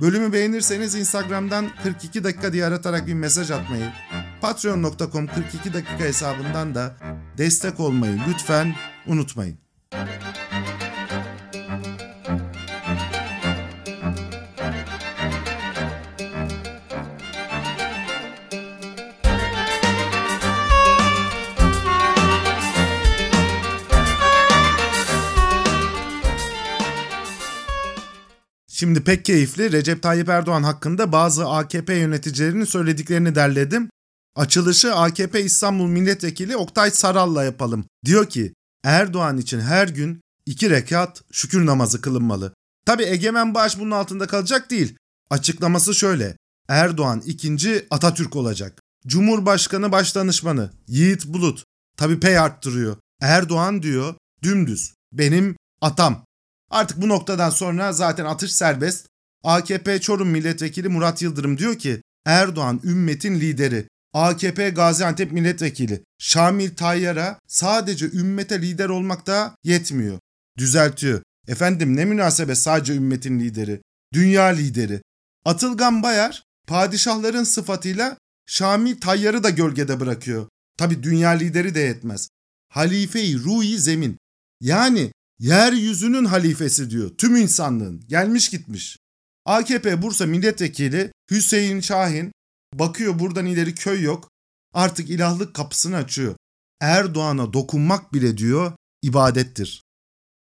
Bölümü 0.00 0.32
beğenirseniz 0.32 0.94
Instagram'dan 0.94 1.70
42 1.82 2.24
dakika 2.24 2.52
diye 2.52 2.64
aratarak 2.64 3.06
bir 3.06 3.14
mesaj 3.14 3.50
atmayı, 3.50 3.92
patreon.com 4.40 5.26
42 5.26 5.74
dakika 5.74 5.98
hesabından 5.98 6.74
da 6.74 6.96
destek 7.38 7.80
olmayı 7.80 8.20
lütfen 8.28 8.74
unutmayın. 9.06 9.58
Şimdi 28.78 29.04
pek 29.04 29.24
keyifli 29.24 29.72
Recep 29.72 30.02
Tayyip 30.02 30.28
Erdoğan 30.28 30.62
hakkında 30.62 31.12
bazı 31.12 31.48
AKP 31.48 31.94
yöneticilerinin 31.94 32.64
söylediklerini 32.64 33.34
derledim. 33.34 33.90
Açılışı 34.36 34.94
AKP 34.94 35.44
İstanbul 35.44 35.86
Milletvekili 35.86 36.56
Oktay 36.56 36.90
Saral'la 36.90 37.44
yapalım. 37.44 37.84
Diyor 38.04 38.28
ki 38.28 38.54
Erdoğan 38.84 39.38
için 39.38 39.60
her 39.60 39.88
gün 39.88 40.20
iki 40.46 40.70
rekat 40.70 41.22
şükür 41.32 41.66
namazı 41.66 42.00
kılınmalı. 42.00 42.54
Tabi 42.86 43.02
Egemen 43.02 43.54
Bağış 43.54 43.78
bunun 43.78 43.90
altında 43.90 44.26
kalacak 44.26 44.70
değil. 44.70 44.96
Açıklaması 45.30 45.94
şöyle. 45.94 46.36
Erdoğan 46.68 47.22
ikinci 47.26 47.86
Atatürk 47.90 48.36
olacak. 48.36 48.80
Cumhurbaşkanı 49.06 49.92
Başdanışmanı 49.92 50.70
Yiğit 50.88 51.26
Bulut 51.26 51.64
tabi 51.96 52.20
pay 52.20 52.38
arttırıyor. 52.38 52.96
Erdoğan 53.20 53.82
diyor 53.82 54.14
dümdüz 54.42 54.94
benim 55.12 55.56
atam. 55.80 56.27
Artık 56.70 57.02
bu 57.02 57.08
noktadan 57.08 57.50
sonra 57.50 57.92
zaten 57.92 58.24
atış 58.24 58.52
serbest. 58.52 59.06
AKP 59.44 60.00
Çorum 60.00 60.28
Milletvekili 60.28 60.88
Murat 60.88 61.22
Yıldırım 61.22 61.58
diyor 61.58 61.78
ki 61.78 62.02
Erdoğan 62.26 62.80
ümmetin 62.84 63.40
lideri. 63.40 63.88
AKP 64.12 64.70
Gaziantep 64.70 65.32
Milletvekili 65.32 66.02
Şamil 66.18 66.74
Tayyar'a 66.74 67.38
sadece 67.46 68.06
ümmete 68.06 68.62
lider 68.62 68.88
olmak 68.88 69.26
da 69.26 69.54
yetmiyor. 69.64 70.18
Düzeltiyor. 70.58 71.22
Efendim 71.48 71.96
ne 71.96 72.04
münasebet 72.04 72.58
sadece 72.58 72.94
ümmetin 72.94 73.40
lideri. 73.40 73.80
Dünya 74.12 74.44
lideri. 74.44 75.02
Atılgan 75.44 76.02
Bayar 76.02 76.42
padişahların 76.66 77.44
sıfatıyla 77.44 78.16
Şamil 78.46 79.00
Tayyar'ı 79.00 79.42
da 79.42 79.50
gölgede 79.50 80.00
bırakıyor. 80.00 80.48
Tabi 80.78 81.02
dünya 81.02 81.30
lideri 81.30 81.74
de 81.74 81.80
yetmez. 81.80 82.28
Halife-i 82.68 83.38
Ruhi 83.38 83.78
Zemin. 83.78 84.18
Yani 84.60 85.12
yeryüzünün 85.38 86.24
halifesi 86.24 86.90
diyor. 86.90 87.10
Tüm 87.18 87.36
insanlığın. 87.36 88.00
Gelmiş 88.08 88.48
gitmiş. 88.48 88.98
AKP 89.44 90.02
Bursa 90.02 90.26
Milletvekili 90.26 91.12
Hüseyin 91.30 91.80
Şahin 91.80 92.32
bakıyor 92.74 93.18
buradan 93.18 93.46
ileri 93.46 93.74
köy 93.74 94.02
yok. 94.02 94.30
Artık 94.74 95.10
ilahlık 95.10 95.54
kapısını 95.54 95.96
açıyor. 95.96 96.36
Erdoğan'a 96.80 97.52
dokunmak 97.52 98.12
bile 98.12 98.38
diyor 98.38 98.72
ibadettir. 99.02 99.82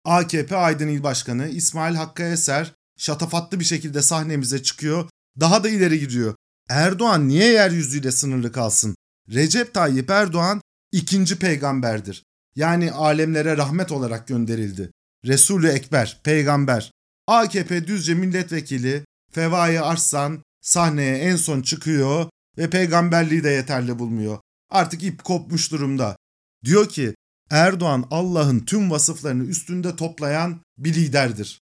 AKP 0.05 0.55
Aydın 0.55 0.87
İl 0.87 1.03
Başkanı 1.03 1.47
İsmail 1.47 1.95
Hakkı 1.95 2.23
Eser 2.23 2.73
şatafatlı 2.97 3.59
bir 3.59 3.65
şekilde 3.65 4.01
sahnemize 4.01 4.63
çıkıyor. 4.63 5.09
Daha 5.39 5.63
da 5.63 5.69
ileri 5.69 5.99
gidiyor. 5.99 6.35
Erdoğan 6.69 7.27
niye 7.27 7.45
yeryüzüyle 7.45 8.11
sınırlı 8.11 8.51
kalsın? 8.51 8.95
Recep 9.29 9.73
Tayyip 9.73 10.09
Erdoğan 10.09 10.61
ikinci 10.91 11.39
peygamberdir. 11.39 12.23
Yani 12.55 12.91
alemlere 12.91 13.57
rahmet 13.57 13.91
olarak 13.91 14.27
gönderildi. 14.27 14.91
Resulü 15.25 15.67
Ekber, 15.67 16.21
peygamber. 16.23 16.91
AKP 17.27 17.87
Düzce 17.87 18.13
milletvekili 18.13 19.05
Fevai 19.31 19.81
Arslan 19.81 20.43
sahneye 20.61 21.17
en 21.17 21.35
son 21.35 21.61
çıkıyor 21.61 22.29
ve 22.57 22.69
peygamberliği 22.69 23.43
de 23.43 23.49
yeterli 23.49 23.99
bulmuyor. 23.99 24.39
Artık 24.69 25.03
ip 25.03 25.23
kopmuş 25.23 25.71
durumda. 25.71 26.17
Diyor 26.65 26.89
ki 26.89 27.15
Erdoğan 27.49 28.07
Allah'ın 28.11 28.59
tüm 28.59 28.91
vasıflarını 28.91 29.43
üstünde 29.43 29.95
toplayan 29.95 30.61
bir 30.77 30.93
liderdir. 30.93 31.61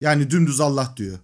Yani 0.00 0.30
dümdüz 0.30 0.60
Allah 0.60 0.94
diyor. 0.96 1.18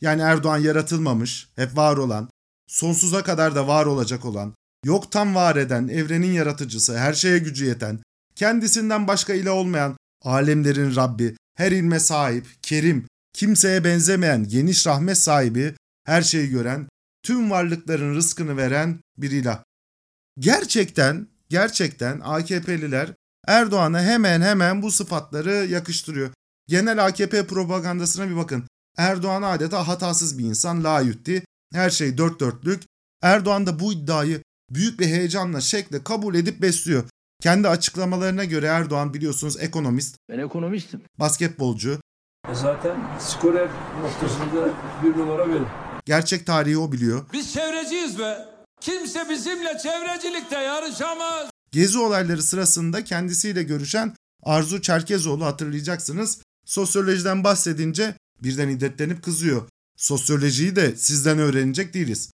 Yani 0.00 0.22
Erdoğan 0.22 0.58
yaratılmamış, 0.58 1.48
hep 1.56 1.76
var 1.76 1.96
olan, 1.96 2.30
sonsuza 2.66 3.22
kadar 3.22 3.54
da 3.54 3.66
var 3.66 3.86
olacak 3.86 4.24
olan, 4.24 4.54
yoktan 4.84 5.34
var 5.34 5.56
eden, 5.56 5.88
evrenin 5.88 6.32
yaratıcısı, 6.32 6.98
her 6.98 7.12
şeye 7.12 7.38
gücü 7.38 7.64
yeten, 7.64 8.02
kendisinden 8.40 9.08
başka 9.08 9.34
ilah 9.34 9.52
olmayan, 9.52 9.96
alemlerin 10.22 10.96
Rabbi, 10.96 11.36
her 11.56 11.72
ilme 11.72 12.00
sahip, 12.00 12.46
kerim, 12.62 13.06
kimseye 13.32 13.84
benzemeyen, 13.84 14.48
geniş 14.48 14.86
rahmet 14.86 15.18
sahibi, 15.18 15.74
her 16.04 16.22
şeyi 16.22 16.50
gören, 16.50 16.88
tüm 17.22 17.50
varlıkların 17.50 18.14
rızkını 18.14 18.56
veren 18.56 19.00
bir 19.16 19.30
ilah. 19.30 19.62
Gerçekten, 20.38 21.28
gerçekten 21.48 22.20
AKP'liler 22.20 23.14
Erdoğan'a 23.46 24.02
hemen 24.02 24.40
hemen 24.40 24.82
bu 24.82 24.90
sıfatları 24.90 25.66
yakıştırıyor. 25.66 26.30
Genel 26.68 27.06
AKP 27.06 27.46
propagandasına 27.46 28.30
bir 28.30 28.36
bakın. 28.36 28.64
Erdoğan 28.96 29.42
adeta 29.42 29.88
hatasız 29.88 30.38
bir 30.38 30.44
insan, 30.44 30.84
layütti, 30.84 31.44
her 31.72 31.90
şey 31.90 32.18
dört 32.18 32.40
dörtlük. 32.40 32.82
Erdoğan 33.22 33.66
da 33.66 33.80
bu 33.80 33.92
iddiayı 33.92 34.42
büyük 34.70 35.00
bir 35.00 35.06
heyecanla, 35.06 35.60
şekle 35.60 36.04
kabul 36.04 36.34
edip 36.34 36.62
besliyor. 36.62 37.04
Kendi 37.40 37.68
açıklamalarına 37.68 38.44
göre 38.44 38.66
Erdoğan 38.66 39.14
biliyorsunuz 39.14 39.56
ekonomist. 39.60 40.16
Ben 40.28 40.38
ekonomistim. 40.38 41.00
Basketbolcu. 41.18 42.00
E 42.50 42.54
zaten 42.54 42.96
skorer 43.20 43.68
noktasında 44.02 44.68
bir 45.02 45.18
numara 45.18 45.48
benim. 45.48 45.66
Gerçek 46.04 46.46
tarihi 46.46 46.78
o 46.78 46.92
biliyor. 46.92 47.26
Biz 47.32 47.52
çevreciyiz 47.52 48.18
be. 48.18 48.38
Kimse 48.80 49.28
bizimle 49.30 49.78
çevrecilikte 49.82 50.58
yarışamaz. 50.58 51.50
Gezi 51.72 51.98
olayları 51.98 52.42
sırasında 52.42 53.04
kendisiyle 53.04 53.62
görüşen 53.62 54.14
Arzu 54.42 54.82
Çerkezoğlu 54.82 55.44
hatırlayacaksınız. 55.44 56.38
Sosyolojiden 56.66 57.44
bahsedince 57.44 58.14
birden 58.42 58.68
hiddetlenip 58.68 59.22
kızıyor. 59.24 59.62
Sosyolojiyi 59.96 60.76
de 60.76 60.96
sizden 60.96 61.38
öğrenecek 61.38 61.94
değiliz. 61.94 62.30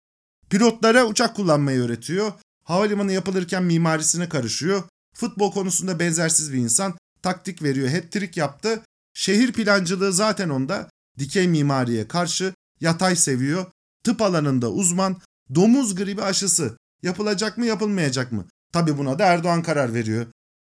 Pilotlara 0.50 1.06
uçak 1.06 1.36
kullanmayı 1.36 1.82
öğretiyor. 1.82 2.32
Havalimanı 2.64 3.12
yapılırken 3.12 3.64
mimarisine 3.64 4.30
karışıyor. 4.30 4.84
Futbol 5.13 5.51
konusunda 5.51 6.00
benzersiz 6.00 6.53
bir 6.53 6.58
insan. 6.58 6.98
Taktik 7.22 7.63
veriyor, 7.63 7.89
hat-trick 7.89 8.39
yaptı. 8.39 8.82
Şehir 9.13 9.53
plancılığı 9.53 10.13
zaten 10.13 10.50
onda. 10.50 10.89
Dikey 11.20 11.48
mimariye 11.48 12.08
karşı 12.08 12.53
yatay 12.79 13.15
seviyor. 13.15 13.65
Tıp 14.03 14.22
alanında 14.22 14.72
uzman. 14.72 15.22
Domuz 15.55 15.96
gribi 15.96 16.24
aşısı. 16.24 16.77
Yapılacak 17.03 17.58
mı 17.58 17.65
yapılmayacak 17.65 18.32
mı? 18.32 18.48
Tabi 18.74 18.98
buna 18.98 19.20
da 19.20 19.25
Erdoğan 19.25 19.63
karar 19.63 19.93
veriyor. 19.93 20.25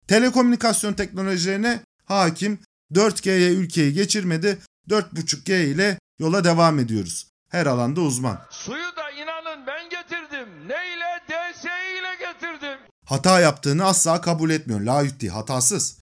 Telekomünikasyon 0.08 0.92
teknolojilerine 0.92 1.82
hakim 2.04 2.58
4G'ye 2.92 3.50
ülkeyi 3.50 3.92
geçirmedi. 3.92 4.58
4.5G 4.88 5.64
ile 5.64 5.98
yola 6.18 6.44
devam 6.44 6.78
ediyoruz. 6.78 7.26
Her 7.50 7.66
alanda 7.66 8.00
uzman. 8.00 8.40
Suyu 8.50 8.96
da 8.96 9.05
Hata 13.06 13.40
yaptığını 13.40 13.84
asla 13.84 14.20
kabul 14.20 14.50
etmiyor. 14.50 14.80
La 14.80 15.34
hatasız. 15.34 15.98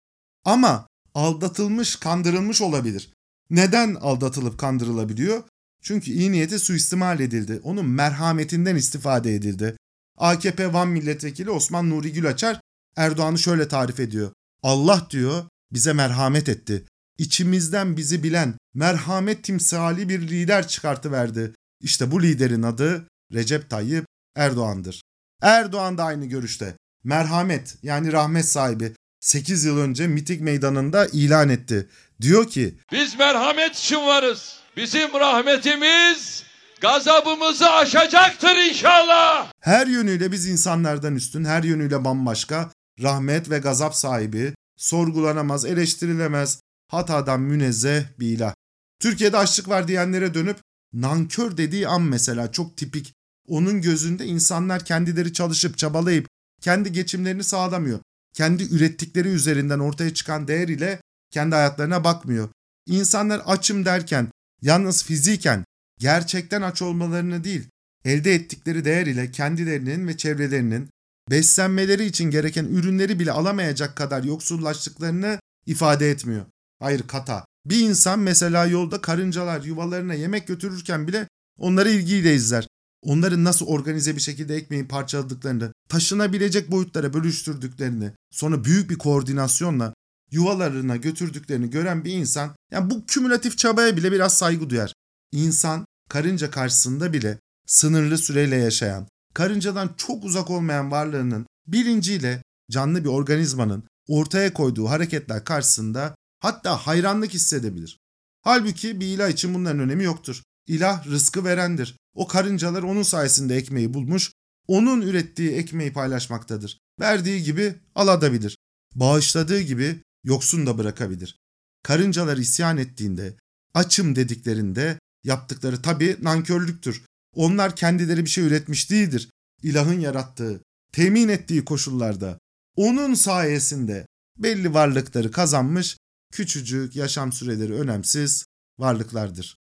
Ama 0.46 0.88
aldatılmış, 1.14 1.96
kandırılmış 1.96 2.62
olabilir. 2.62 3.14
Neden 3.50 3.96
aldatılıp 3.96 4.58
kandırılabiliyor? 4.58 5.44
Çünkü 5.82 6.12
iyi 6.12 6.32
niyeti 6.32 6.60
suistimal 6.60 7.20
edildi. 7.20 7.60
Onun 7.64 7.86
merhametinden 7.86 8.76
istifade 8.76 9.36
edildi. 9.36 9.78
AKP 10.18 10.74
Van 10.74 10.88
Milletvekili 10.88 11.52
Osman 11.52 11.90
Nuri 11.90 12.14
Gülaçar 12.14 12.62
Erdoğan'ı 12.96 13.40
şöyle 13.40 13.68
tarif 13.68 14.00
ediyor. 14.00 14.32
Allah 14.64 15.08
diyor 15.10 15.44
bize 15.72 15.94
merhamet 15.94 16.50
etti. 16.50 16.86
İçimizden 17.18 17.98
bizi 17.98 18.24
bilen 18.24 18.54
merhamet 18.74 19.44
timsali 19.44 20.10
bir 20.10 20.22
lider 20.22 20.68
çıkartıverdi. 20.68 21.54
İşte 21.82 22.12
bu 22.12 22.24
liderin 22.24 22.64
adı 22.64 23.08
Recep 23.34 23.70
Tayyip 23.70 24.06
Erdoğan'dır. 24.36 25.02
Erdoğan 25.42 25.98
da 25.98 26.04
aynı 26.04 26.26
görüşte. 26.26 26.76
Merhamet 27.04 27.76
yani 27.84 28.12
rahmet 28.12 28.46
sahibi 28.46 28.94
8 29.20 29.66
yıl 29.66 29.78
önce 29.78 30.08
miting 30.08 30.42
meydanında 30.42 31.08
ilan 31.08 31.50
etti. 31.50 31.88
Diyor 32.22 32.48
ki 32.48 32.76
Biz 32.92 33.20
merhamet 33.20 33.76
için 33.76 34.06
varız. 34.06 34.60
Bizim 34.78 35.14
rahmetimiz 35.14 36.44
gazabımızı 36.82 37.70
aşacaktır 37.72 38.56
inşallah. 38.70 39.52
her 39.60 39.88
yönüyle 39.88 40.32
biz 40.32 40.48
insanlardan 40.48 41.16
üstün, 41.16 41.46
her 41.46 41.64
yönüyle 41.64 42.06
bambaşka, 42.06 42.72
rahmet 43.02 43.50
ve 43.50 43.60
gazap 43.60 43.96
sahibi, 43.96 44.54
sorgulanamaz, 44.78 45.66
eleştirilemez, 45.66 46.60
hatadan 46.88 47.40
münezzeh 47.42 48.04
bir 48.20 48.28
ilah. 48.28 48.54
Türkiye'de 49.00 49.38
açlık 49.38 49.70
var 49.70 49.88
diyenlere 49.88 50.34
dönüp 50.34 50.58
nankör 50.94 51.58
dediği 51.58 51.88
an 51.88 52.02
mesela 52.02 52.52
çok 52.52 52.78
tipik. 52.78 53.14
Onun 53.48 53.82
gözünde 53.82 54.26
insanlar 54.26 54.86
kendileri 54.86 55.34
çalışıp 55.34 55.78
çabalayıp 55.78 56.28
kendi 56.62 56.92
geçimlerini 56.92 57.44
sağlamıyor. 57.44 58.00
Kendi 58.34 58.64
ürettikleri 58.64 59.28
üzerinden 59.28 59.80
ortaya 59.80 60.14
çıkan 60.14 60.48
değer 60.48 60.68
ile 60.68 61.02
kendi 61.32 61.56
hayatlarına 61.56 62.04
bakmıyor. 62.04 62.50
İnsanlar 62.88 63.42
açım 63.46 63.86
derken 63.86 64.28
yalnız 64.62 65.04
fiziken 65.04 65.66
gerçekten 66.00 66.62
aç 66.62 66.82
olmalarını 66.82 67.44
değil, 67.44 67.68
elde 68.06 68.34
ettikleri 68.34 68.86
değer 68.86 69.06
ile 69.06 69.32
kendilerinin 69.32 70.08
ve 70.08 70.18
çevrelerinin 70.18 70.90
beslenmeleri 71.30 72.06
için 72.06 72.32
gereken 72.32 72.66
ürünleri 72.66 73.20
bile 73.20 73.32
alamayacak 73.32 73.96
kadar 73.96 74.24
yoksullaştıklarını 74.24 75.40
ifade 75.66 76.12
etmiyor. 76.12 76.46
Hayır 76.80 77.08
kata. 77.08 77.46
Bir 77.66 77.80
insan 77.80 78.20
mesela 78.20 78.66
yolda 78.66 79.02
karıncalar 79.02 79.62
yuvalarına 79.62 80.14
yemek 80.14 80.48
götürürken 80.48 81.08
bile 81.08 81.28
onları 81.58 81.90
ilgiyle 81.90 82.36
izler. 82.36 82.68
Onların 83.02 83.44
nasıl 83.44 83.66
organize 83.66 84.16
bir 84.16 84.22
şekilde 84.22 84.56
ekmeği 84.56 84.88
parçaladıklarını, 84.88 85.74
taşınabilecek 85.90 86.72
boyutlara 86.72 87.14
bölüştürdüklerini, 87.14 88.12
sonra 88.32 88.64
büyük 88.64 88.90
bir 88.90 88.98
koordinasyonla 88.98 89.94
yuvalarına 90.32 90.96
götürdüklerini 90.96 91.70
gören 91.70 92.06
bir 92.06 92.14
insan, 92.14 92.56
yani 92.72 92.90
bu 92.90 93.06
kümülatif 93.06 93.58
çabaya 93.58 93.98
bile 93.98 94.12
biraz 94.12 94.38
saygı 94.38 94.70
duyar. 94.70 94.94
İnsan 95.32 95.86
karınca 96.10 96.52
karşısında 96.52 97.14
bile 97.14 97.40
sınırlı 97.68 98.18
süreyle 98.18 98.56
yaşayan, 98.56 99.08
karıncadan 99.34 99.90
çok 99.98 100.24
uzak 100.24 100.50
olmayan 100.50 100.92
varlığının 100.92 101.48
bilinciyle 101.68 102.44
canlı 102.72 103.04
bir 103.04 103.10
organizmanın 103.10 103.84
ortaya 104.08 104.54
koyduğu 104.54 104.90
hareketler 104.90 105.46
karşısında 105.46 106.16
hatta 106.40 106.78
hayranlık 106.78 107.34
hissedebilir. 107.34 107.98
Halbuki 108.42 109.00
bir 109.00 109.06
ilah 109.06 109.30
için 109.30 109.54
bunların 109.54 109.80
önemi 109.80 110.04
yoktur. 110.04 110.42
İlah 110.68 111.08
rızkı 111.08 111.46
verendir. 111.46 111.96
O 112.16 112.28
karıncalar 112.28 112.84
onun 112.84 113.04
sayesinde 113.04 113.56
ekmeği 113.56 113.94
bulmuş, 113.94 114.32
onun 114.68 115.02
ürettiği 115.02 115.52
ekmeği 115.52 115.94
paylaşmaktadır. 115.94 116.80
Verdiği 117.00 117.44
gibi 117.44 117.76
alabilir. 117.96 118.58
Bağışladığı 118.96 119.62
gibi 119.62 120.02
yoksun 120.24 120.66
da 120.66 120.78
bırakabilir. 120.78 121.40
Karıncalar 121.84 122.38
isyan 122.38 122.78
ettiğinde, 122.78 123.36
açım 123.74 124.16
dediklerinde 124.16 125.00
yaptıkları 125.24 125.82
tabii 125.82 126.18
nankörlüktür. 126.22 127.04
Onlar 127.36 127.76
kendileri 127.76 128.26
bir 128.26 128.30
şey 128.30 128.44
üretmiş 128.44 128.90
değildir. 128.90 129.30
İlahın 129.64 130.00
yarattığı, 130.00 130.62
temin 130.92 131.30
ettiği 131.30 131.66
koşullarda, 131.66 132.40
onun 132.76 133.14
sayesinde 133.14 134.06
belli 134.38 134.74
varlıkları 134.74 135.32
kazanmış, 135.32 135.98
küçücük 136.32 136.96
yaşam 136.96 137.32
süreleri 137.32 137.74
önemsiz 137.74 138.46
varlıklardır. 138.80 139.58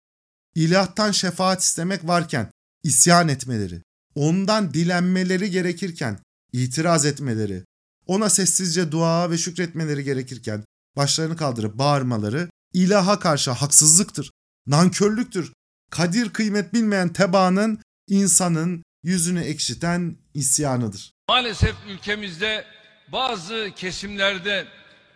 İlahtan 0.57 1.11
şefaat 1.11 1.61
istemek 1.61 2.07
varken 2.07 2.51
isyan 2.83 3.27
etmeleri, 3.27 3.81
ondan 4.15 4.73
dilenmeleri 4.73 5.51
gerekirken 5.51 6.19
itiraz 6.53 7.05
etmeleri, 7.05 7.63
ona 8.07 8.29
sessizce 8.29 8.91
dua 8.91 9.31
ve 9.31 9.37
şükretmeleri 9.37 10.03
gerekirken 10.03 10.63
başlarını 10.95 11.35
kaldırıp 11.35 11.77
bağırmaları 11.77 12.49
ilaha 12.73 13.19
karşı 13.19 13.51
haksızlıktır, 13.51 14.31
nankörlüktür. 14.67 15.53
Kadir 15.91 16.29
kıymet 16.29 16.73
bilmeyen 16.73 17.13
tebaanın 17.13 17.81
insanın 18.07 18.83
yüzünü 19.03 19.41
ekşiten 19.41 20.17
isyanıdır. 20.33 21.11
Maalesef 21.29 21.75
ülkemizde 21.87 22.65
bazı 23.11 23.71
kesimlerde 23.75 24.67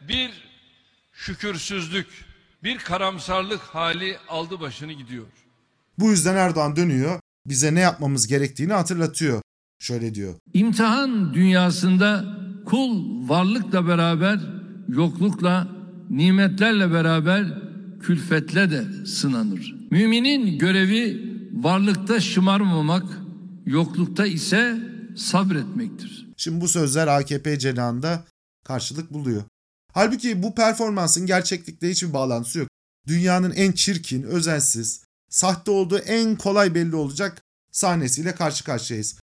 bir 0.08 0.32
şükürsüzlük, 1.14 2.08
bir 2.64 2.78
karamsarlık 2.78 3.60
hali 3.60 4.18
aldı 4.30 4.60
başını 4.60 4.94
gidiyor. 4.94 5.26
Bu 6.00 6.12
yüzden 6.12 6.36
Erdoğan 6.36 6.76
dönüyor, 6.76 7.20
bize 7.46 7.76
ne 7.76 7.80
yapmamız 7.80 8.28
gerektiğini 8.28 8.74
hatırlatıyor. 8.74 9.42
Şöyle 9.80 10.16
diyor. 10.16 10.34
İmtihan 10.54 11.34
dünyasında 11.34 12.26
kul 12.66 13.30
varlıkla 13.30 13.88
beraber, 13.88 14.40
yoklukla, 14.88 15.68
nimetlerle 16.10 16.92
beraber 16.92 17.62
külfetle 18.02 18.72
de 18.72 19.06
sınanır. 19.06 19.76
Müminin 19.92 20.58
görevi 20.60 21.32
varlıkta 21.54 22.20
şımarmamak, 22.20 23.06
yoklukta 23.66 24.26
ise 24.26 24.78
sabretmektir. 25.18 26.28
Şimdi 26.38 26.62
bu 26.62 26.68
sözler 26.68 27.08
AKP 27.08 27.60
cenahında 27.60 28.26
karşılık 28.66 29.14
buluyor. 29.14 29.44
Halbuki 29.94 30.44
bu 30.44 30.56
performansın 30.56 31.26
gerçeklikle 31.26 31.90
hiçbir 31.90 32.14
bağlantısı 32.14 32.60
yok. 32.60 32.68
Dünyanın 33.08 33.52
en 33.52 33.72
çirkin, 33.72 34.24
özensiz, 34.24 35.04
sahte 35.30 35.72
olduğu 35.72 35.98
en 35.98 36.36
kolay 36.36 36.76
belli 36.76 36.96
olacak 36.96 37.42
sahnesiyle 37.72 38.36
karşı 38.36 38.64
karşıyayız. 38.64 39.20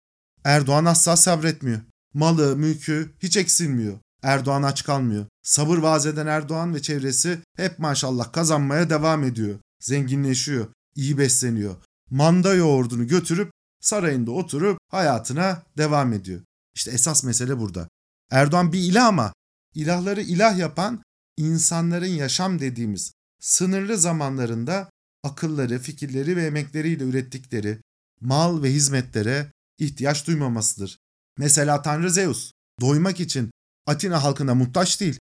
Erdoğan 0.44 0.84
asla 0.84 1.16
sabretmiyor. 1.16 1.80
Malı, 2.14 2.56
mülkü 2.56 3.14
hiç 3.22 3.36
eksilmiyor. 3.36 3.98
Erdoğan 4.22 4.62
aç 4.62 4.84
kalmıyor. 4.84 5.26
Sabır 5.42 5.78
vaaz 5.78 6.06
eden 6.06 6.26
Erdoğan 6.26 6.74
ve 6.74 6.82
çevresi 6.82 7.38
hep 7.56 7.78
maşallah 7.78 8.32
kazanmaya 8.32 8.90
devam 8.90 9.24
ediyor. 9.24 9.58
Zenginleşiyor, 9.80 10.66
iyi 10.94 11.18
besleniyor. 11.18 11.76
Manda 12.10 12.54
yoğurdunu 12.54 13.06
götürüp 13.06 13.50
sarayında 13.80 14.30
oturup 14.30 14.78
hayatına 14.90 15.62
devam 15.78 16.12
ediyor. 16.12 16.40
İşte 16.74 16.90
esas 16.90 17.24
mesele 17.24 17.58
burada. 17.58 17.88
Erdoğan 18.30 18.72
bir 18.72 18.78
ilah 18.78 19.06
ama 19.06 19.32
ilahları 19.74 20.22
ilah 20.22 20.58
yapan 20.58 21.02
insanların 21.36 22.06
yaşam 22.06 22.60
dediğimiz 22.60 23.12
sınırlı 23.40 23.98
zamanlarında 23.98 24.90
akılları, 25.24 25.78
fikirleri 25.78 26.36
ve 26.36 26.46
emekleriyle 26.46 27.04
ürettikleri 27.04 27.80
mal 28.20 28.62
ve 28.62 28.72
hizmetlere 28.72 29.52
ihtiyaç 29.78 30.26
duymamasıdır. 30.26 30.98
Mesela 31.38 31.82
Tanrı 31.82 32.10
Zeus 32.10 32.52
doymak 32.80 33.20
için 33.20 33.50
Atina 33.86 34.22
halkına 34.22 34.54
muhtaç 34.54 35.00
değil. 35.00 35.18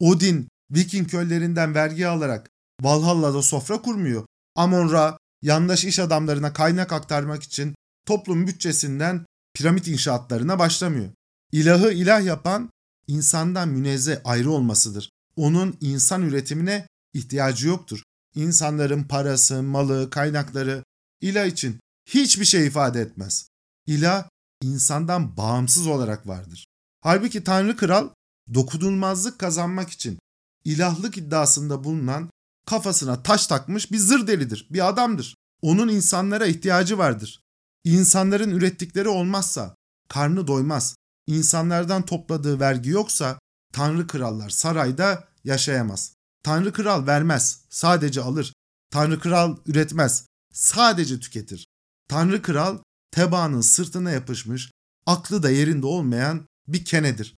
Odin 0.00 0.48
Viking 0.70 1.10
köylerinden 1.10 1.74
vergi 1.74 2.08
alarak 2.08 2.50
Valhalla'da 2.82 3.42
sofra 3.42 3.82
kurmuyor. 3.82 4.26
Amon-Ra 4.56 5.18
yandaş 5.42 5.84
iş 5.84 5.98
adamlarına 5.98 6.52
kaynak 6.52 6.92
aktarmak 6.92 7.42
için 7.42 7.74
toplum 8.06 8.46
bütçesinden 8.46 9.26
piramit 9.54 9.88
inşaatlarına 9.88 10.58
başlamıyor. 10.58 11.10
İlahı 11.52 11.92
ilah 11.92 12.24
yapan 12.24 12.70
insandan 13.06 13.68
münezzeh 13.68 14.16
ayrı 14.24 14.50
olmasıdır. 14.50 15.10
Onun 15.36 15.76
insan 15.80 16.22
üretimine 16.22 16.86
ihtiyacı 17.14 17.66
yoktur. 17.68 18.02
İnsanların 18.34 19.04
parası, 19.04 19.62
malı, 19.62 20.10
kaynakları 20.10 20.84
ilah 21.20 21.46
için 21.46 21.80
hiçbir 22.08 22.44
şey 22.44 22.66
ifade 22.66 23.00
etmez. 23.00 23.48
İlah 23.86 24.28
insandan 24.62 25.36
bağımsız 25.36 25.86
olarak 25.86 26.26
vardır. 26.26 26.66
Halbuki 27.00 27.44
Tanrı 27.44 27.76
Kral 27.76 28.08
dokunulmazlık 28.54 29.38
kazanmak 29.38 29.90
için 29.90 30.18
ilahlık 30.64 31.18
iddiasında 31.18 31.84
bulunan 31.84 32.30
kafasına 32.66 33.22
taş 33.22 33.46
takmış 33.46 33.92
bir 33.92 33.98
zır 33.98 34.26
delidir, 34.26 34.66
bir 34.70 34.88
adamdır. 34.88 35.34
Onun 35.62 35.88
insanlara 35.88 36.46
ihtiyacı 36.46 36.98
vardır. 36.98 37.40
İnsanların 37.84 38.50
ürettikleri 38.50 39.08
olmazsa 39.08 39.74
karnı 40.08 40.46
doymaz. 40.46 40.96
İnsanlardan 41.26 42.06
topladığı 42.06 42.60
vergi 42.60 42.90
yoksa 42.90 43.38
Tanrı 43.72 44.06
krallar 44.06 44.50
sarayda 44.50 45.28
yaşayamaz. 45.44 46.12
Tanrı 46.42 46.72
kral 46.72 47.06
vermez, 47.06 47.60
sadece 47.70 48.20
alır. 48.20 48.52
Tanrı 48.90 49.20
kral 49.20 49.56
üretmez. 49.66 50.26
Sadece 50.52 51.20
tüketir. 51.20 51.66
Tanrı 52.08 52.42
kral 52.42 52.78
tebaanın 53.10 53.60
sırtına 53.60 54.10
yapışmış, 54.10 54.70
aklı 55.06 55.42
da 55.42 55.50
yerinde 55.50 55.86
olmayan 55.86 56.46
bir 56.68 56.84
kenedir. 56.84 57.34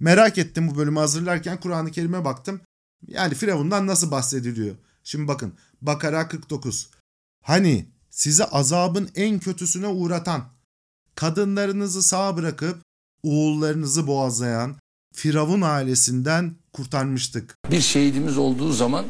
Merak 0.00 0.38
ettim 0.38 0.70
bu 0.70 0.76
bölümü 0.76 0.98
hazırlarken 0.98 1.60
Kur'an-ı 1.60 1.90
Kerim'e 1.90 2.24
baktım. 2.24 2.60
Yani 3.06 3.34
Firavun'dan 3.34 3.86
nasıl 3.86 4.10
bahsediliyor? 4.10 4.76
Şimdi 5.04 5.28
bakın 5.28 5.54
Bakara 5.82 6.28
49. 6.28 6.90
Hani 7.42 7.88
sizi 8.10 8.44
azabın 8.44 9.10
en 9.14 9.38
kötüsüne 9.38 9.86
uğratan, 9.86 10.52
kadınlarınızı 11.14 12.02
sağ 12.02 12.36
bırakıp 12.36 12.82
oğullarınızı 13.24 14.06
boğazlayan 14.06 14.76
Firavun 15.14 15.60
ailesinden 15.60 16.56
kurtarmıştık. 16.72 17.56
Bir 17.70 17.80
şehidimiz 17.80 18.38
olduğu 18.38 18.72
zaman 18.72 19.04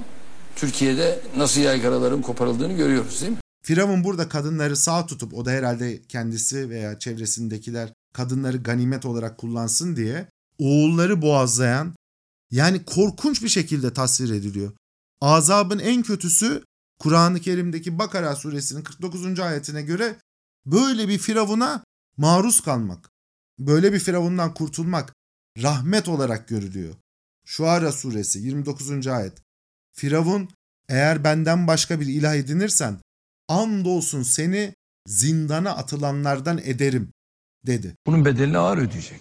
Türkiye'de 0.56 1.20
nasıl 1.36 1.60
yaygaraların 1.60 2.22
koparıldığını 2.22 2.72
görüyoruz 2.72 3.20
değil 3.20 3.32
mi? 3.32 3.38
Firavun 3.62 4.04
burada 4.04 4.28
kadınları 4.28 4.76
sağ 4.76 5.06
tutup 5.06 5.34
o 5.34 5.44
da 5.44 5.50
herhalde 5.50 6.02
kendisi 6.02 6.70
veya 6.70 6.98
çevresindekiler 6.98 7.92
kadınları 8.12 8.56
ganimet 8.56 9.06
olarak 9.06 9.38
kullansın 9.38 9.96
diye 9.96 10.28
oğulları 10.58 11.22
boğazlayan 11.22 11.94
yani 12.50 12.84
korkunç 12.84 13.42
bir 13.42 13.48
şekilde 13.48 13.92
tasvir 13.92 14.30
ediliyor. 14.30 14.72
Azabın 15.20 15.78
en 15.78 16.02
kötüsü 16.02 16.64
Kur'an-ı 16.98 17.40
Kerim'deki 17.40 17.98
Bakara 17.98 18.36
suresinin 18.36 18.82
49. 18.82 19.40
ayetine 19.40 19.82
göre 19.82 20.16
böyle 20.66 21.08
bir 21.08 21.18
firavuna 21.18 21.84
maruz 22.16 22.60
kalmak, 22.60 23.10
böyle 23.58 23.92
bir 23.92 23.98
firavundan 23.98 24.54
kurtulmak 24.54 25.14
rahmet 25.62 26.08
olarak 26.08 26.48
görülüyor. 26.48 26.94
Şuara 27.46 27.92
suresi 27.92 28.38
29. 28.38 29.06
ayet. 29.06 29.32
Firavun 29.92 30.48
eğer 30.88 31.24
benden 31.24 31.66
başka 31.66 32.00
bir 32.00 32.06
ilah 32.06 32.34
edinirsen 32.34 32.98
andolsun 33.48 34.22
seni 34.22 34.74
zindana 35.06 35.70
atılanlardan 35.70 36.58
ederim 36.58 37.12
dedi. 37.66 37.96
Bunun 38.06 38.24
bedelini 38.24 38.58
ağır 38.58 38.78
ödeyecek. 38.78 39.20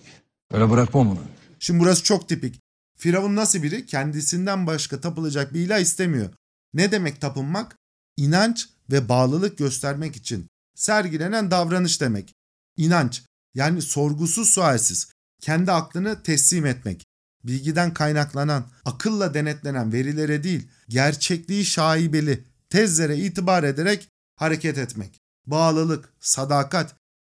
Öyle 0.52 0.70
bırakmam 0.70 1.10
onu. 1.10 1.20
Şimdi 1.60 1.80
burası 1.80 2.04
çok 2.04 2.30
tipik. 2.30 2.60
Firavun 2.98 3.36
nasıl 3.36 3.64
biri? 3.64 3.86
Kendisinden 3.86 4.68
başka 4.68 5.02
tapılacak 5.02 5.54
bir 5.54 5.60
ilah 5.60 5.80
istemiyor. 5.80 6.30
Ne 6.74 6.92
demek 6.92 7.22
tapınmak? 7.22 7.78
İnanç 8.18 8.70
ve 8.92 9.10
bağlılık 9.10 9.58
göstermek 9.58 10.16
için 10.16 10.48
sergilenen 10.76 11.52
davranış 11.52 12.02
demek. 12.02 12.34
İnanç 12.78 13.24
yani 13.56 13.82
sorgusuz 13.82 14.50
sualsiz 14.50 15.14
kendi 15.42 15.72
aklını 15.72 16.24
teslim 16.24 16.66
etmek. 16.66 17.06
Bilgiden 17.44 17.94
kaynaklanan, 17.94 18.72
akılla 18.86 19.34
denetlenen 19.34 19.94
verilere 19.94 20.44
değil, 20.44 20.68
gerçekliği 20.90 21.66
şaibeli 21.66 22.44
tezlere 22.70 23.18
itibar 23.18 23.64
ederek 23.64 24.10
hareket 24.36 24.78
etmek. 24.78 25.20
Bağlılık, 25.46 26.14
sadakat, 26.20 26.96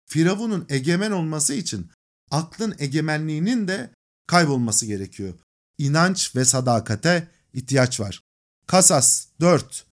Firavun'un 0.06 0.66
egemen 0.68 1.10
olması 1.10 1.54
için 1.54 1.90
aklın 2.30 2.74
egemenliğinin 2.78 3.68
de 3.68 3.90
kaybolması 4.26 4.86
gerekiyor. 4.86 5.34
İnanç 5.78 6.36
ve 6.36 6.44
sadakate 6.44 7.28
ihtiyaç 7.52 8.00
var. 8.00 8.20
Kasas 8.66 9.26
4. 9.40 9.86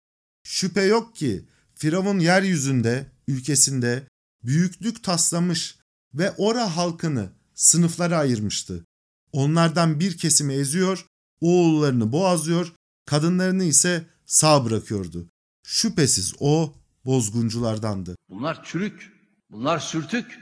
Şüphe 0.44 0.82
yok 0.82 1.16
ki 1.16 1.44
Firavun 1.74 2.18
yeryüzünde, 2.18 3.06
ülkesinde 3.28 4.02
büyüklük 4.44 5.04
taslamış 5.04 5.79
ve 6.14 6.34
ora 6.38 6.76
halkını 6.76 7.30
sınıflara 7.54 8.18
ayırmıştı. 8.18 8.84
Onlardan 9.32 10.00
bir 10.00 10.18
kesimi 10.18 10.54
eziyor, 10.54 11.06
oğullarını 11.40 12.12
boğazlıyor, 12.12 12.72
kadınlarını 13.06 13.64
ise 13.64 14.06
sağ 14.26 14.64
bırakıyordu. 14.64 15.28
Şüphesiz 15.66 16.34
o 16.40 16.74
bozgunculardandı. 17.04 18.16
Bunlar 18.28 18.64
çürük. 18.64 19.12
Bunlar 19.50 19.78
sürtük. 19.78 20.38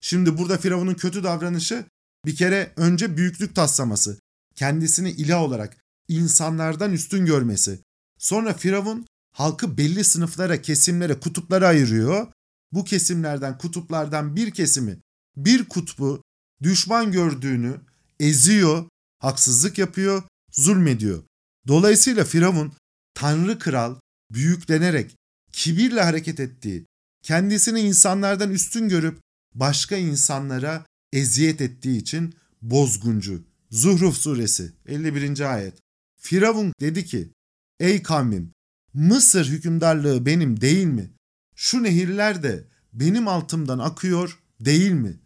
Şimdi 0.00 0.38
burada 0.38 0.58
Firavun'un 0.58 0.94
kötü 0.94 1.24
davranışı 1.24 1.84
bir 2.24 2.36
kere 2.36 2.72
önce 2.76 3.16
büyüklük 3.16 3.54
taslaması, 3.54 4.18
kendisini 4.54 5.10
ilah 5.10 5.42
olarak 5.42 5.76
insanlardan 6.08 6.92
üstün 6.92 7.26
görmesi. 7.26 7.80
Sonra 8.18 8.54
Firavun 8.54 9.06
halkı 9.32 9.78
belli 9.78 10.04
sınıflara, 10.04 10.62
kesimlere, 10.62 11.20
kutuplara 11.20 11.66
ayırıyor. 11.66 12.26
Bu 12.72 12.84
kesimlerden, 12.84 13.58
kutuplardan 13.58 14.36
bir 14.36 14.50
kesimi, 14.50 14.98
bir 15.44 15.64
kutbu 15.64 16.22
düşman 16.62 17.12
gördüğünü 17.12 17.80
eziyor, 18.20 18.88
haksızlık 19.18 19.78
yapıyor, 19.78 20.22
zulmediyor. 20.52 21.22
Dolayısıyla 21.68 22.24
Firavun 22.24 22.72
tanrı 23.14 23.58
kral 23.58 23.96
büyüklenerek 24.30 25.16
kibirle 25.52 26.02
hareket 26.02 26.40
ettiği, 26.40 26.86
kendisini 27.22 27.80
insanlardan 27.80 28.50
üstün 28.50 28.88
görüp 28.88 29.18
başka 29.54 29.96
insanlara 29.96 30.86
eziyet 31.12 31.60
ettiği 31.60 31.98
için 31.98 32.34
bozguncu. 32.62 33.44
Zuhruf 33.70 34.16
suresi 34.16 34.72
51. 34.86 35.54
ayet. 35.54 35.74
Firavun 36.20 36.72
dedi 36.80 37.04
ki, 37.04 37.28
Ey 37.80 38.02
kavmim, 38.02 38.52
Mısır 38.94 39.46
hükümdarlığı 39.48 40.26
benim 40.26 40.60
değil 40.60 40.86
mi? 40.86 41.10
Şu 41.56 41.82
nehirler 41.82 42.42
de 42.42 42.64
benim 42.92 43.28
altımdan 43.28 43.78
akıyor 43.78 44.38
değil 44.60 44.92
mi? 44.92 45.16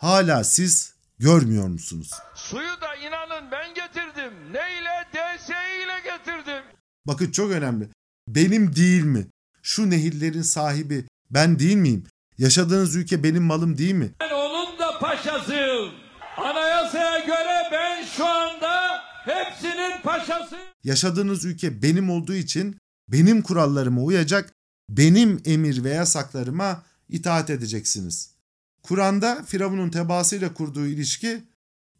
Hala 0.00 0.44
siz 0.44 0.94
görmüyor 1.18 1.68
musunuz? 1.68 2.10
Suyu 2.34 2.80
da 2.80 2.94
inanın 2.94 3.50
ben 3.52 3.74
getirdim. 3.74 4.32
Neyle? 4.52 5.06
DS 5.12 5.48
ile 5.50 6.00
getirdim. 6.04 6.62
Bakın 7.06 7.30
çok 7.30 7.50
önemli. 7.50 7.88
Benim 8.28 8.76
değil 8.76 9.02
mi? 9.02 9.26
Şu 9.62 9.90
nehirlerin 9.90 10.42
sahibi 10.42 11.04
ben 11.30 11.58
değil 11.58 11.76
miyim? 11.76 12.04
Yaşadığınız 12.38 12.96
ülke 12.96 13.22
benim 13.22 13.42
malım 13.42 13.78
değil 13.78 13.94
mi? 13.94 14.10
Ben 14.20 14.30
onun 14.30 14.78
da 14.78 14.98
paşasıyım. 14.98 15.90
Anayasaya 16.36 17.18
göre 17.18 17.68
ben 17.72 18.04
şu 18.04 18.26
anda 18.26 19.00
hepsinin 19.24 20.02
paşası. 20.02 20.56
Yaşadığınız 20.84 21.44
ülke 21.44 21.82
benim 21.82 22.10
olduğu 22.10 22.34
için 22.34 22.76
benim 23.08 23.42
kurallarıma 23.42 24.00
uyacak, 24.02 24.52
benim 24.88 25.42
emir 25.44 25.84
ve 25.84 25.90
yasaklarıma 25.90 26.82
itaat 27.08 27.50
edeceksiniz. 27.50 28.39
Kur'an'da 28.82 29.42
Firavun'un 29.42 29.90
tebaasıyla 29.90 30.54
kurduğu 30.54 30.86
ilişki 30.86 31.44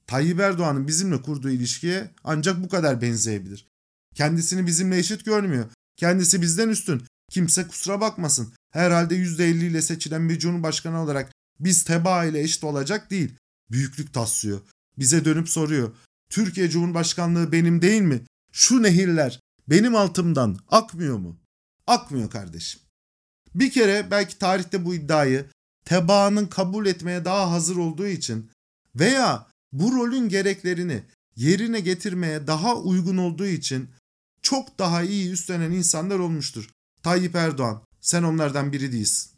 Tayyip 0.07 0.41
Erdoğan'ın 0.41 0.87
bizimle 0.89 1.23
kurduğu 1.23 1.51
ilişkiye 1.51 2.11
ancak 2.25 2.63
bu 2.63 2.69
kadar 2.69 3.03
benzeyebilir. 3.03 3.69
Kendisini 4.15 4.67
bizimle 4.67 4.99
eşit 4.99 5.25
görmüyor. 5.25 5.71
Kendisi 5.97 6.43
bizden 6.43 6.69
üstün. 6.69 7.03
Kimse 7.31 7.67
kusura 7.67 8.01
bakmasın. 8.01 8.53
Herhalde 8.71 9.17
%50 9.17 9.65
ile 9.65 9.83
seçilen 9.83 10.29
bir 10.29 10.39
cumhurbaşkanı 10.39 11.03
olarak 11.03 11.33
biz 11.61 11.85
tebaa 11.85 12.25
ile 12.25 12.41
eşit 12.41 12.65
olacak 12.65 13.11
değil. 13.11 13.35
Büyüklük 13.71 14.15
taslıyor. 14.15 14.61
Bize 14.99 15.25
dönüp 15.25 15.49
soruyor. 15.49 15.93
Türkiye 16.31 16.71
Cumhurbaşkanlığı 16.71 17.53
benim 17.53 17.83
değil 17.83 18.03
mi? 18.03 18.21
Şu 18.53 18.83
nehirler 18.83 19.41
benim 19.69 19.95
altımdan 19.95 20.59
akmıyor 20.69 21.19
mu? 21.19 21.41
Akmıyor 21.87 22.31
kardeşim. 22.31 22.81
Bir 23.55 23.71
kere 23.71 24.11
belki 24.11 24.39
tarihte 24.39 24.85
bu 24.85 24.95
iddiayı 24.95 25.47
tebaanın 25.91 26.47
kabul 26.47 26.87
etmeye 26.87 27.25
daha 27.25 27.51
hazır 27.51 27.77
olduğu 27.77 28.07
için 28.07 28.51
veya 28.95 29.47
bu 29.73 29.93
rolün 29.93 30.29
gereklerini 30.29 31.03
yerine 31.37 31.81
getirmeye 31.81 32.47
daha 32.47 32.77
uygun 32.77 33.17
olduğu 33.17 33.47
için 33.47 33.89
çok 34.43 34.79
daha 34.79 35.03
iyi 35.03 35.31
üstlenen 35.31 35.71
insanlar 35.71 36.19
olmuştur. 36.19 36.71
Tayyip 37.03 37.35
Erdoğan, 37.35 37.83
sen 38.01 38.23
onlardan 38.23 38.73
biri 38.73 38.93
değilsin. 38.93 39.33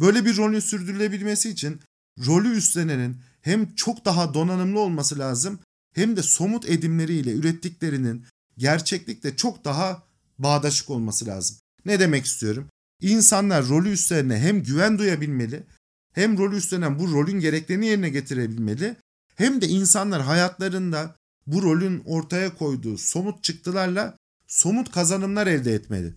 Böyle 0.00 0.24
bir 0.24 0.36
rolün 0.36 0.60
sürdürülebilmesi 0.60 1.50
için 1.50 1.80
rolü 2.26 2.56
üstlenenin 2.56 3.16
hem 3.40 3.74
çok 3.74 4.04
daha 4.04 4.34
donanımlı 4.34 4.80
olması 4.80 5.18
lazım 5.18 5.58
hem 5.94 6.16
de 6.16 6.22
somut 6.22 6.68
edimleriyle 6.68 7.32
ürettiklerinin 7.32 8.26
gerçeklikle 8.58 9.36
çok 9.36 9.64
daha 9.64 10.02
bağdaşık 10.38 10.90
olması 10.90 11.26
lazım. 11.26 11.56
Ne 11.84 12.00
demek 12.00 12.24
istiyorum? 12.24 12.68
İnsanlar 13.00 13.68
rolü 13.68 13.90
üstlerine 13.90 14.38
hem 14.38 14.62
güven 14.62 14.98
duyabilmeli, 14.98 15.66
hem 16.12 16.38
rolü 16.38 16.56
üstlenen 16.56 16.98
bu 16.98 17.12
rolün 17.12 17.40
gereklerini 17.40 17.86
yerine 17.86 18.08
getirebilmeli, 18.08 18.96
hem 19.34 19.60
de 19.60 19.68
insanlar 19.68 20.22
hayatlarında 20.22 21.16
bu 21.46 21.62
rolün 21.62 22.02
ortaya 22.04 22.54
koyduğu 22.54 22.98
somut 22.98 23.44
çıktılarla 23.44 24.16
somut 24.46 24.92
kazanımlar 24.92 25.46
elde 25.46 25.74
etmeli. 25.74 26.14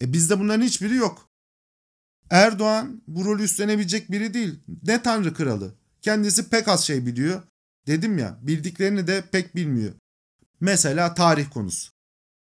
E 0.00 0.12
bizde 0.12 0.38
bunların 0.38 0.62
hiçbiri 0.62 0.94
yok. 0.94 1.28
Erdoğan 2.30 3.02
bu 3.06 3.24
rolü 3.24 3.42
üstlenebilecek 3.42 4.10
biri 4.10 4.34
değil. 4.34 4.60
Ne 4.82 5.02
tanrı 5.02 5.34
kralı. 5.34 5.74
Kendisi 6.02 6.48
pek 6.48 6.68
az 6.68 6.84
şey 6.84 7.06
biliyor. 7.06 7.42
Dedim 7.86 8.18
ya 8.18 8.38
bildiklerini 8.42 9.06
de 9.06 9.24
pek 9.32 9.56
bilmiyor. 9.56 9.92
Mesela 10.60 11.14
tarih 11.14 11.50
konusu. 11.50 11.92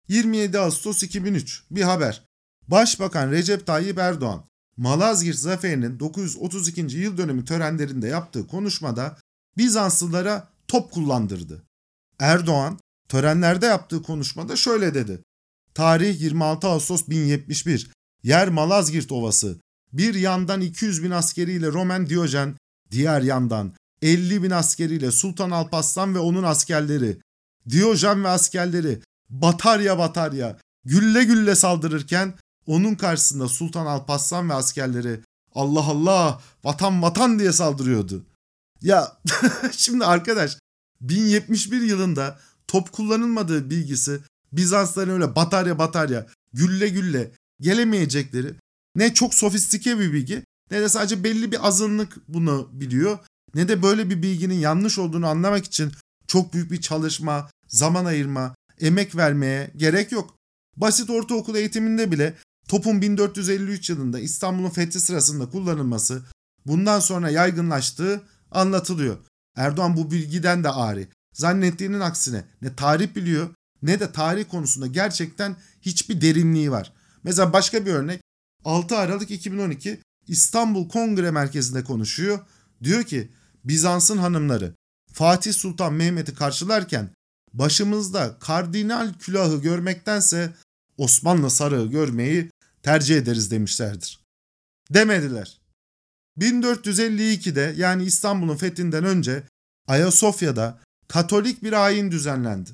27 0.07 0.59
Ağustos 0.59 1.03
2003 1.03 1.63
bir 1.71 1.81
haber. 1.81 2.25
Başbakan 2.67 3.31
Recep 3.31 3.67
Tayyip 3.67 3.97
Erdoğan 3.97 4.45
Malazgirt 4.77 5.37
Zaferi'nin 5.37 5.99
932. 5.99 6.81
yıl 6.81 7.17
dönümü 7.17 7.45
törenlerinde 7.45 8.07
yaptığı 8.07 8.47
konuşmada 8.47 9.17
Bizanslılara 9.57 10.47
top 10.67 10.91
kullandırdı. 10.91 11.63
Erdoğan 12.19 12.79
törenlerde 13.09 13.65
yaptığı 13.65 14.03
konuşmada 14.03 14.55
şöyle 14.55 14.93
dedi. 14.93 15.23
Tarih 15.73 16.21
26 16.21 16.67
Ağustos 16.67 17.07
1071. 17.07 17.91
Yer 18.23 18.49
Malazgirt 18.49 19.11
Ovası. 19.11 19.59
Bir 19.93 20.15
yandan 20.15 20.61
200 20.61 21.03
bin 21.03 21.11
askeriyle 21.11 21.67
Roman 21.67 22.09
Diyojen, 22.09 22.57
diğer 22.91 23.21
yandan 23.21 23.73
50 24.01 24.43
bin 24.43 24.51
askeriyle 24.51 25.11
Sultan 25.11 25.51
Alparslan 25.51 26.15
ve 26.15 26.19
onun 26.19 26.43
askerleri, 26.43 27.17
Diyojen 27.69 28.23
ve 28.23 28.27
askerleri 28.27 28.99
batarya 29.29 29.97
batarya 29.97 30.57
gülle 30.85 31.23
gülle 31.23 31.55
saldırırken 31.55 32.33
onun 32.67 32.95
karşısında 32.95 33.47
Sultan 33.47 33.85
Alparslan 33.85 34.49
ve 34.49 34.53
askerleri 34.53 35.19
Allah 35.55 35.83
Allah 35.83 36.41
vatan 36.63 37.01
vatan 37.01 37.39
diye 37.39 37.51
saldırıyordu. 37.51 38.25
Ya 38.81 39.17
şimdi 39.71 40.05
arkadaş 40.05 40.57
1071 41.01 41.81
yılında 41.81 42.39
top 42.67 42.91
kullanılmadığı 42.91 43.69
bilgisi 43.69 44.21
Bizansların 44.53 45.09
öyle 45.09 45.35
batarya 45.35 45.79
batarya 45.79 46.27
gülle 46.53 46.89
gülle 46.89 47.31
gelemeyecekleri 47.59 48.55
ne 48.95 49.13
çok 49.13 49.33
sofistike 49.33 49.99
bir 49.99 50.13
bilgi 50.13 50.43
ne 50.71 50.81
de 50.81 50.89
sadece 50.89 51.23
belli 51.23 51.51
bir 51.51 51.67
azınlık 51.67 52.17
bunu 52.27 52.69
biliyor 52.71 53.19
ne 53.55 53.67
de 53.67 53.83
böyle 53.83 54.09
bir 54.09 54.23
bilginin 54.23 54.55
yanlış 54.55 54.99
olduğunu 54.99 55.27
anlamak 55.27 55.65
için 55.65 55.91
çok 56.27 56.53
büyük 56.53 56.71
bir 56.71 56.81
çalışma, 56.81 57.49
zaman 57.67 58.05
ayırma, 58.05 58.55
emek 58.79 59.15
vermeye 59.15 59.71
gerek 59.75 60.11
yok. 60.11 60.35
Basit 60.77 61.09
ortaokul 61.09 61.55
eğitiminde 61.55 62.11
bile 62.11 62.33
topun 62.67 63.01
1453 63.01 63.89
yılında 63.89 64.19
İstanbul'un 64.19 64.69
fethi 64.69 64.99
sırasında 64.99 65.49
kullanılması 65.49 66.23
bundan 66.65 66.99
sonra 66.99 67.29
yaygınlaştığı 67.29 68.21
anlatılıyor. 68.51 69.17
Erdoğan 69.55 69.97
bu 69.97 70.11
bilgiden 70.11 70.63
de 70.63 70.69
ari. 70.69 71.07
Zannettiğinin 71.33 71.99
aksine 71.99 72.45
ne 72.61 72.75
tarih 72.75 73.15
biliyor 73.15 73.49
ne 73.83 73.99
de 73.99 74.11
tarih 74.11 74.45
konusunda 74.49 74.87
gerçekten 74.87 75.55
hiçbir 75.81 76.21
derinliği 76.21 76.71
var. 76.71 76.93
Mesela 77.23 77.53
başka 77.53 77.85
bir 77.85 77.93
örnek 77.93 78.21
6 78.65 78.97
Aralık 78.97 79.31
2012 79.31 80.01
İstanbul 80.27 80.89
Kongre 80.89 81.31
Merkezi'nde 81.31 81.83
konuşuyor. 81.83 82.39
Diyor 82.83 83.03
ki 83.03 83.31
Bizans'ın 83.63 84.17
hanımları 84.17 84.75
Fatih 85.13 85.53
Sultan 85.53 85.93
Mehmet'i 85.93 86.35
karşılarken 86.35 87.09
başımızda 87.53 88.39
kardinal 88.39 89.13
külahı 89.13 89.61
görmektense 89.61 90.53
Osmanlı 90.97 91.49
sarığı 91.49 91.85
görmeyi 91.85 92.51
tercih 92.83 93.17
ederiz 93.17 93.51
demişlerdir. 93.51 94.19
Demediler. 94.89 95.61
1452'de 96.39 97.73
yani 97.77 98.03
İstanbul'un 98.03 98.55
fethinden 98.55 99.03
önce 99.03 99.43
Ayasofya'da 99.87 100.79
Katolik 101.07 101.63
bir 101.63 101.73
ayin 101.73 102.11
düzenlendi. 102.11 102.69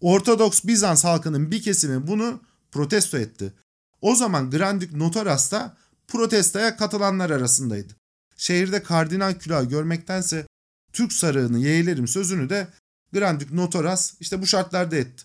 Ortodoks 0.00 0.64
Bizans 0.64 1.04
halkının 1.04 1.50
bir 1.50 1.62
kesimi 1.62 2.06
bunu 2.06 2.40
protesto 2.72 3.18
etti. 3.18 3.52
O 4.00 4.14
zaman 4.14 4.50
Grandük 4.50 4.92
Notaras 4.92 5.52
da 5.52 5.76
protestoya 6.08 6.76
katılanlar 6.76 7.30
arasındaydı. 7.30 7.92
Şehirde 8.36 8.82
kardinal 8.82 9.34
külahı 9.34 9.64
görmektense 9.64 10.46
Türk 10.92 11.12
sarığını 11.12 11.58
yeğlerim 11.58 12.08
sözünü 12.08 12.50
de 12.50 12.68
Grandük 13.12 13.52
Notaras 13.52 14.14
işte 14.20 14.42
bu 14.42 14.46
şartlarda 14.46 14.96
etti. 14.96 15.24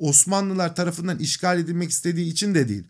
Osmanlılar 0.00 0.76
tarafından 0.76 1.18
işgal 1.18 1.58
edilmek 1.58 1.90
istediği 1.90 2.32
için 2.32 2.54
de 2.54 2.68
değil. 2.68 2.84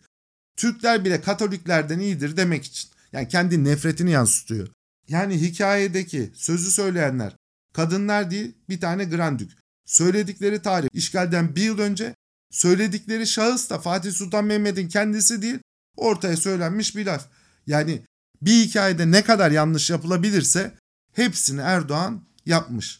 Türkler 0.57 1.05
bile 1.05 1.21
Katoliklerden 1.21 1.99
iyidir 1.99 2.37
demek 2.37 2.65
için. 2.65 2.89
Yani 3.11 3.27
kendi 3.27 3.63
nefretini 3.63 4.11
yansıtıyor. 4.11 4.67
Yani 5.07 5.41
hikayedeki 5.41 6.31
sözü 6.35 6.71
söyleyenler 6.71 7.35
kadınlar 7.73 8.31
değil 8.31 8.55
bir 8.69 8.79
tane 8.79 9.05
Grandük. 9.05 9.51
Söyledikleri 9.85 10.61
tarih 10.61 10.87
işgalden 10.93 11.55
bir 11.55 11.63
yıl 11.63 11.79
önce 11.79 12.15
söyledikleri 12.51 13.27
şahıs 13.27 13.69
da 13.69 13.79
Fatih 13.79 14.11
Sultan 14.11 14.45
Mehmet'in 14.45 14.87
kendisi 14.87 15.41
değil 15.41 15.59
ortaya 15.97 16.37
söylenmiş 16.37 16.95
bir 16.95 17.05
laf. 17.05 17.27
Yani 17.67 18.01
bir 18.41 18.65
hikayede 18.65 19.11
ne 19.11 19.23
kadar 19.23 19.51
yanlış 19.51 19.89
yapılabilirse 19.89 20.71
hepsini 21.13 21.61
Erdoğan 21.61 22.23
yapmış. 22.45 22.99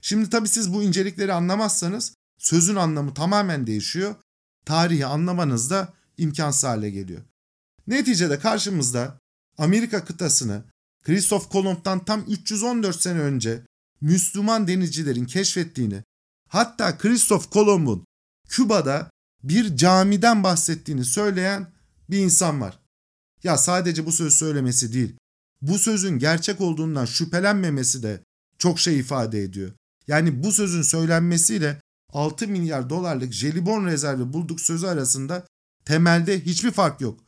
Şimdi 0.00 0.30
tabii 0.30 0.48
siz 0.48 0.74
bu 0.74 0.82
incelikleri 0.82 1.32
anlamazsanız 1.32 2.14
sözün 2.40 2.76
anlamı 2.76 3.14
tamamen 3.14 3.66
değişiyor. 3.66 4.14
Tarihi 4.64 5.06
anlamanız 5.06 5.70
da 5.70 5.94
imkansız 6.16 6.64
hale 6.64 6.90
geliyor. 6.90 7.22
Neticede 7.86 8.38
karşımızda 8.38 9.18
Amerika 9.58 10.04
kıtasını 10.04 10.64
Christoph 11.04 11.48
Kolomb'dan 11.50 12.04
tam 12.04 12.24
314 12.28 13.02
sene 13.02 13.18
önce 13.18 13.62
Müslüman 14.00 14.68
denizcilerin 14.68 15.24
keşfettiğini, 15.24 16.02
hatta 16.48 16.98
Christoph 16.98 17.50
Kolomb'un 17.50 18.04
Küba'da 18.48 19.10
bir 19.42 19.76
camiden 19.76 20.42
bahsettiğini 20.42 21.04
söyleyen 21.04 21.72
bir 22.10 22.18
insan 22.18 22.60
var. 22.60 22.78
Ya 23.44 23.58
sadece 23.58 24.06
bu 24.06 24.12
söz 24.12 24.34
söylemesi 24.34 24.92
değil, 24.92 25.16
bu 25.62 25.78
sözün 25.78 26.18
gerçek 26.18 26.60
olduğundan 26.60 27.04
şüphelenmemesi 27.04 28.02
de 28.02 28.24
çok 28.58 28.80
şey 28.80 28.98
ifade 28.98 29.42
ediyor. 29.42 29.72
Yani 30.06 30.42
bu 30.42 30.52
sözün 30.52 30.82
söylenmesiyle 30.82 31.80
6 32.12 32.48
milyar 32.48 32.90
dolarlık 32.90 33.32
jelibon 33.32 33.86
rezervi 33.86 34.32
bulduk 34.32 34.60
sözü 34.60 34.86
arasında 34.86 35.46
temelde 35.84 36.40
hiçbir 36.40 36.70
fark 36.70 37.00
yok. 37.00 37.20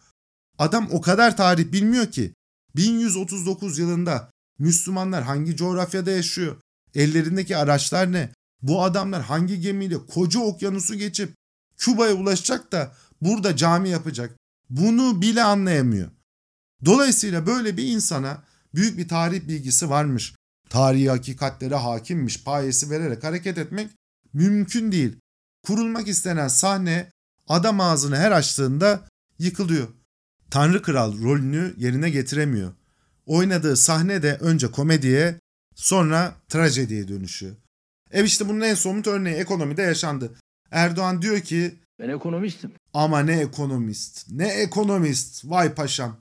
Adam 0.59 0.88
o 0.90 1.01
kadar 1.01 1.37
tarih 1.37 1.73
bilmiyor 1.73 2.07
ki 2.07 2.35
1139 2.77 3.79
yılında 3.79 4.31
Müslümanlar 4.59 5.23
hangi 5.23 5.57
coğrafyada 5.57 6.11
yaşıyor? 6.11 6.57
Ellerindeki 6.95 7.57
araçlar 7.57 8.12
ne? 8.12 8.33
Bu 8.62 8.85
adamlar 8.85 9.23
hangi 9.23 9.61
gemiyle 9.61 10.07
koca 10.07 10.40
okyanusu 10.40 10.95
geçip 10.95 11.35
Küba'ya 11.77 12.14
ulaşacak 12.14 12.73
da 12.73 12.95
burada 13.21 13.57
cami 13.57 13.88
yapacak? 13.88 14.37
Bunu 14.71 15.23
bile 15.23 15.42
anlayamıyor. 15.42 16.11
Dolayısıyla 16.85 17.47
böyle 17.47 17.77
bir 17.77 17.88
insana 17.88 18.45
büyük 18.75 18.99
bir 18.99 19.09
tarih 19.09 19.49
bilgisi 19.49 19.90
varmış. 19.90 20.35
Tarihi 20.68 21.11
hakikatlere 21.11 21.75
hakimmiş 21.75 22.45
payesi 22.45 22.90
vererek 22.90 23.25
hareket 23.25 23.59
etmek 23.59 23.90
mümkün 24.33 24.92
değil. 24.92 25.16
Kurulmak 25.62 26.09
istenen 26.09 26.49
sahne 26.49 27.11
adam 27.49 27.81
ağzını 27.81 28.16
her 28.16 28.33
açtığında 28.33 29.01
yıkılıyor. 29.38 29.88
Tanrı 30.51 30.83
Kral 30.83 31.23
rolünü 31.23 31.75
yerine 31.77 32.11
getiremiyor. 32.11 32.73
Oynadığı 33.27 33.77
sahne 33.77 34.23
de 34.23 34.37
önce 34.40 34.71
komediye 34.71 35.40
sonra 35.75 36.35
trajediye 36.49 37.09
dönüşüyor. 37.09 37.57
Ev 38.11 38.25
işte 38.25 38.49
bunun 38.49 38.61
en 38.61 38.75
somut 38.75 39.07
örneği 39.07 39.35
ekonomide 39.37 39.83
yaşandı. 39.83 40.33
Erdoğan 40.71 41.23
diyor 41.23 41.40
ki 41.40 41.75
Ben 41.99 42.09
ekonomistim. 42.09 42.73
ama 42.95 43.21
ne 43.21 43.40
ekonomist, 43.40 44.31
ne 44.31 44.49
ekonomist, 44.49 45.45
vay 45.45 45.75
paşam. 45.75 46.16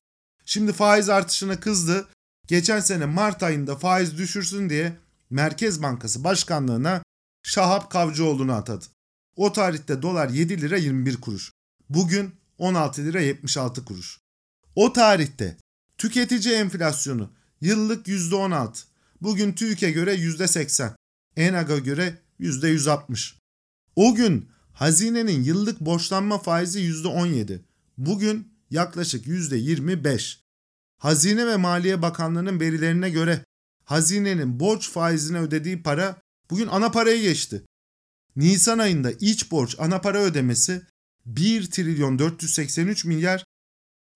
Şimdi 0.46 0.72
faiz 0.72 1.08
artışına 1.08 1.60
kızdı. 1.60 2.08
Geçen 2.46 2.80
sene 2.80 3.06
Mart 3.06 3.42
ayında 3.42 3.76
faiz 3.76 4.18
düşürsün 4.18 4.70
diye 4.70 4.92
Merkez 5.30 5.82
Bankası 5.82 6.24
Başkanlığına 6.24 7.02
Şahap 7.42 7.90
Kavcıoğlu'nu 7.90 8.52
atadı. 8.52 8.84
O 9.36 9.52
tarihte 9.52 10.02
dolar 10.02 10.28
7 10.28 10.60
lira 10.60 10.76
21 10.76 11.20
kuruş. 11.20 11.52
Bugün 11.88 12.34
16 12.58 13.04
lira 13.04 13.20
76 13.20 13.84
kuruş. 13.84 14.20
O 14.74 14.92
tarihte 14.92 15.56
tüketici 15.98 16.54
enflasyonu 16.54 17.30
yıllık 17.60 18.06
%16. 18.06 18.84
Bugün 19.20 19.52
TÜİK'e 19.52 19.90
göre 19.90 20.14
%80. 20.14 20.92
ENAG'a 21.36 21.78
göre 21.78 22.18
%160. 22.40 23.34
O 23.96 24.14
gün 24.14 24.48
hazinenin 24.72 25.44
yıllık 25.44 25.80
borçlanma 25.80 26.38
faizi 26.38 26.80
%17. 26.80 27.60
Bugün 27.98 28.52
yaklaşık 28.70 29.26
%25. 29.26 30.38
Hazine 30.98 31.46
ve 31.46 31.56
Maliye 31.56 32.02
Bakanlığı'nın 32.02 32.60
verilerine 32.60 33.10
göre 33.10 33.44
hazinenin 33.84 34.60
borç 34.60 34.90
faizine 34.90 35.38
ödediği 35.38 35.82
para 35.82 36.22
bugün 36.52 36.68
ana 36.68 36.90
parayı 36.90 37.22
geçti. 37.22 37.62
Nisan 38.36 38.78
ayında 38.78 39.12
iç 39.12 39.50
borç 39.50 39.76
ana 39.78 40.00
para 40.00 40.18
ödemesi 40.18 40.82
1 41.26 41.70
trilyon 41.70 42.18
483 42.18 43.04
milyar, 43.04 43.44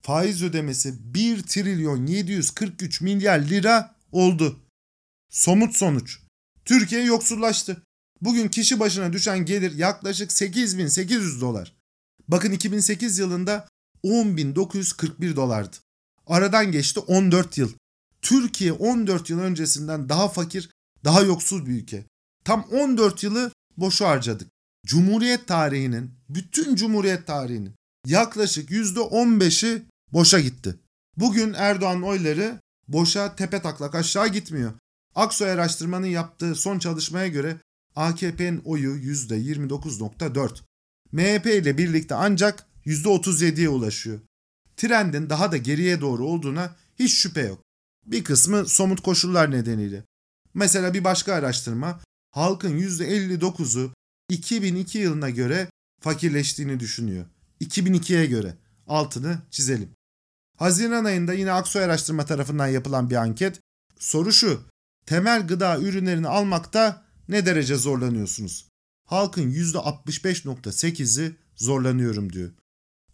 faiz 0.03 0.43
ödemesi 0.43 1.13
1 1.13 1.43
trilyon 1.43 2.05
743 2.05 3.01
milyar 3.01 3.39
lira 3.39 3.95
oldu. 4.11 4.59
Somut 5.29 5.75
sonuç. 5.75 6.19
Türkiye 6.65 7.03
yoksullaştı. 7.03 7.83
Bugün 8.21 8.47
kişi 8.47 8.79
başına 8.79 9.13
düşen 9.13 9.45
gelir 9.45 9.75
yaklaşık 9.75 10.31
8800 10.31 11.41
dolar. 11.41 11.75
Bakın 12.27 12.51
2008 12.51 13.17
yılında 13.19 13.67
10.941 14.03 15.35
dolardı. 15.35 15.77
Aradan 16.27 16.71
geçti 16.71 16.99
14 16.99 17.57
yıl. 17.57 17.71
Türkiye 18.21 18.71
14 18.71 19.29
yıl 19.29 19.39
öncesinden 19.39 20.09
daha 20.09 20.29
fakir, 20.29 20.69
daha 21.03 21.21
yoksul 21.21 21.65
bir 21.65 21.71
ülke. 21.71 22.05
Tam 22.47 22.67
14 22.71 23.23
yılı 23.23 23.51
boşu 23.77 24.05
harcadık. 24.05 24.51
Cumhuriyet 24.85 25.47
tarihinin, 25.47 26.11
bütün 26.29 26.75
Cumhuriyet 26.75 27.27
tarihinin 27.27 27.75
yaklaşık 28.05 28.69
%15'i 28.69 29.83
boşa 30.13 30.39
gitti. 30.39 30.75
Bugün 31.17 31.53
Erdoğan 31.53 32.03
oyları 32.03 32.59
boşa 32.87 33.35
tepe 33.35 33.61
taklak 33.61 33.95
aşağı 33.95 34.27
gitmiyor. 34.27 34.73
Aksoy 35.15 35.51
araştırmanın 35.51 36.07
yaptığı 36.07 36.55
son 36.55 36.79
çalışmaya 36.79 37.27
göre 37.27 37.57
AKP'nin 37.95 38.61
oyu 38.65 38.97
%29.4. 38.97 40.59
MHP 41.11 41.45
ile 41.45 41.77
birlikte 41.77 42.15
ancak 42.15 42.65
%37'ye 42.85 43.69
ulaşıyor. 43.69 44.19
Trendin 44.77 45.29
daha 45.29 45.51
da 45.51 45.57
geriye 45.57 46.01
doğru 46.01 46.25
olduğuna 46.25 46.75
hiç 46.99 47.13
şüphe 47.13 47.41
yok. 47.41 47.59
Bir 48.05 48.23
kısmı 48.23 48.65
somut 48.65 49.01
koşullar 49.01 49.51
nedeniyle. 49.51 50.03
Mesela 50.53 50.93
bir 50.93 51.03
başka 51.03 51.33
araştırma 51.33 51.99
halkın 52.37 52.79
%59'u 52.79 53.93
2002 54.29 54.97
yılına 54.97 55.29
göre 55.29 55.69
fakirleştiğini 56.01 56.79
düşünüyor. 56.79 57.25
2002'ye 57.61 58.25
göre. 58.25 58.57
Altını 58.87 59.41
çizelim. 59.51 59.89
Haziran 60.57 61.05
ayında 61.05 61.33
yine 61.33 61.51
Aksoy 61.51 61.83
Araştırma 61.83 62.25
tarafından 62.25 62.67
yapılan 62.67 63.09
bir 63.09 63.15
anket. 63.15 63.59
Soru 63.99 64.33
şu. 64.33 64.61
Temel 65.05 65.47
gıda 65.47 65.79
ürünlerini 65.79 66.27
almakta 66.27 67.05
ne 67.29 67.45
derece 67.45 67.75
zorlanıyorsunuz? 67.75 68.67
Halkın 69.05 69.51
%65.8'i 69.51 71.35
zorlanıyorum 71.55 72.33
diyor. 72.33 72.51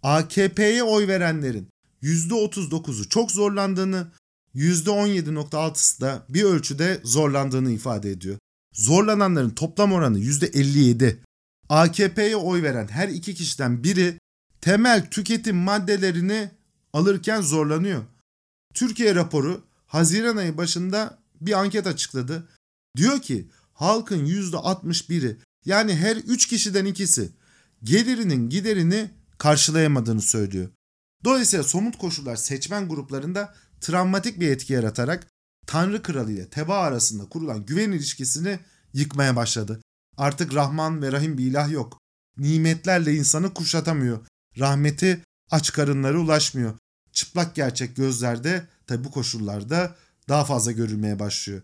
AKP'ye 0.01 0.83
oy 0.83 1.07
verenlerin 1.07 1.69
%39'u 2.01 3.09
çok 3.09 3.31
zorlandığını, 3.31 4.11
%17.6'sı 4.55 6.01
da 6.01 6.25
bir 6.29 6.43
ölçüde 6.43 7.01
zorlandığını 7.03 7.71
ifade 7.71 8.11
ediyor. 8.11 8.37
Zorlananların 8.73 9.49
toplam 9.49 9.93
oranı 9.93 10.19
%57. 10.19 11.17
AKP'ye 11.69 12.35
oy 12.35 12.63
veren 12.63 12.87
her 12.87 13.09
iki 13.09 13.35
kişiden 13.35 13.83
biri 13.83 14.19
temel 14.61 15.09
tüketim 15.09 15.55
maddelerini 15.55 16.51
alırken 16.93 17.41
zorlanıyor. 17.41 18.03
Türkiye 18.73 19.15
raporu 19.15 19.63
Haziran 19.85 20.37
ayı 20.37 20.57
başında 20.57 21.19
bir 21.41 21.59
anket 21.59 21.87
açıkladı. 21.87 22.49
Diyor 22.97 23.21
ki 23.21 23.47
halkın 23.73 24.25
%61'i 24.25 25.37
yani 25.65 25.95
her 25.95 26.15
3 26.15 26.47
kişiden 26.47 26.85
ikisi 26.85 27.29
gelirinin 27.83 28.49
giderini 28.49 29.11
karşılayamadığını 29.37 30.21
söylüyor. 30.21 30.69
Dolayısıyla 31.23 31.63
somut 31.63 31.97
koşullar 31.97 32.35
seçmen 32.35 32.89
gruplarında 32.89 33.55
travmatik 33.81 34.39
bir 34.39 34.51
etki 34.51 34.73
yaratarak 34.73 35.27
Tanrı 35.67 36.01
Kralı 36.01 36.31
ile 36.31 36.49
teba 36.49 36.77
arasında 36.77 37.29
kurulan 37.29 37.65
güven 37.65 37.91
ilişkisini 37.91 38.59
yıkmaya 38.93 39.35
başladı. 39.35 39.81
Artık 40.17 40.53
Rahman 40.53 41.01
ve 41.01 41.11
Rahim 41.11 41.37
bir 41.37 41.45
ilah 41.45 41.71
yok. 41.71 41.99
Nimetlerle 42.37 43.15
insanı 43.15 43.53
kuşatamıyor. 43.53 44.19
Rahmeti 44.59 45.23
aç 45.51 45.71
karınlara 45.71 46.17
ulaşmıyor. 46.17 46.73
Çıplak 47.11 47.55
gerçek 47.55 47.95
gözlerde 47.95 48.67
tabi 48.87 49.03
bu 49.03 49.11
koşullarda 49.11 49.95
daha 50.29 50.45
fazla 50.45 50.71
görülmeye 50.71 51.19
başlıyor. 51.19 51.61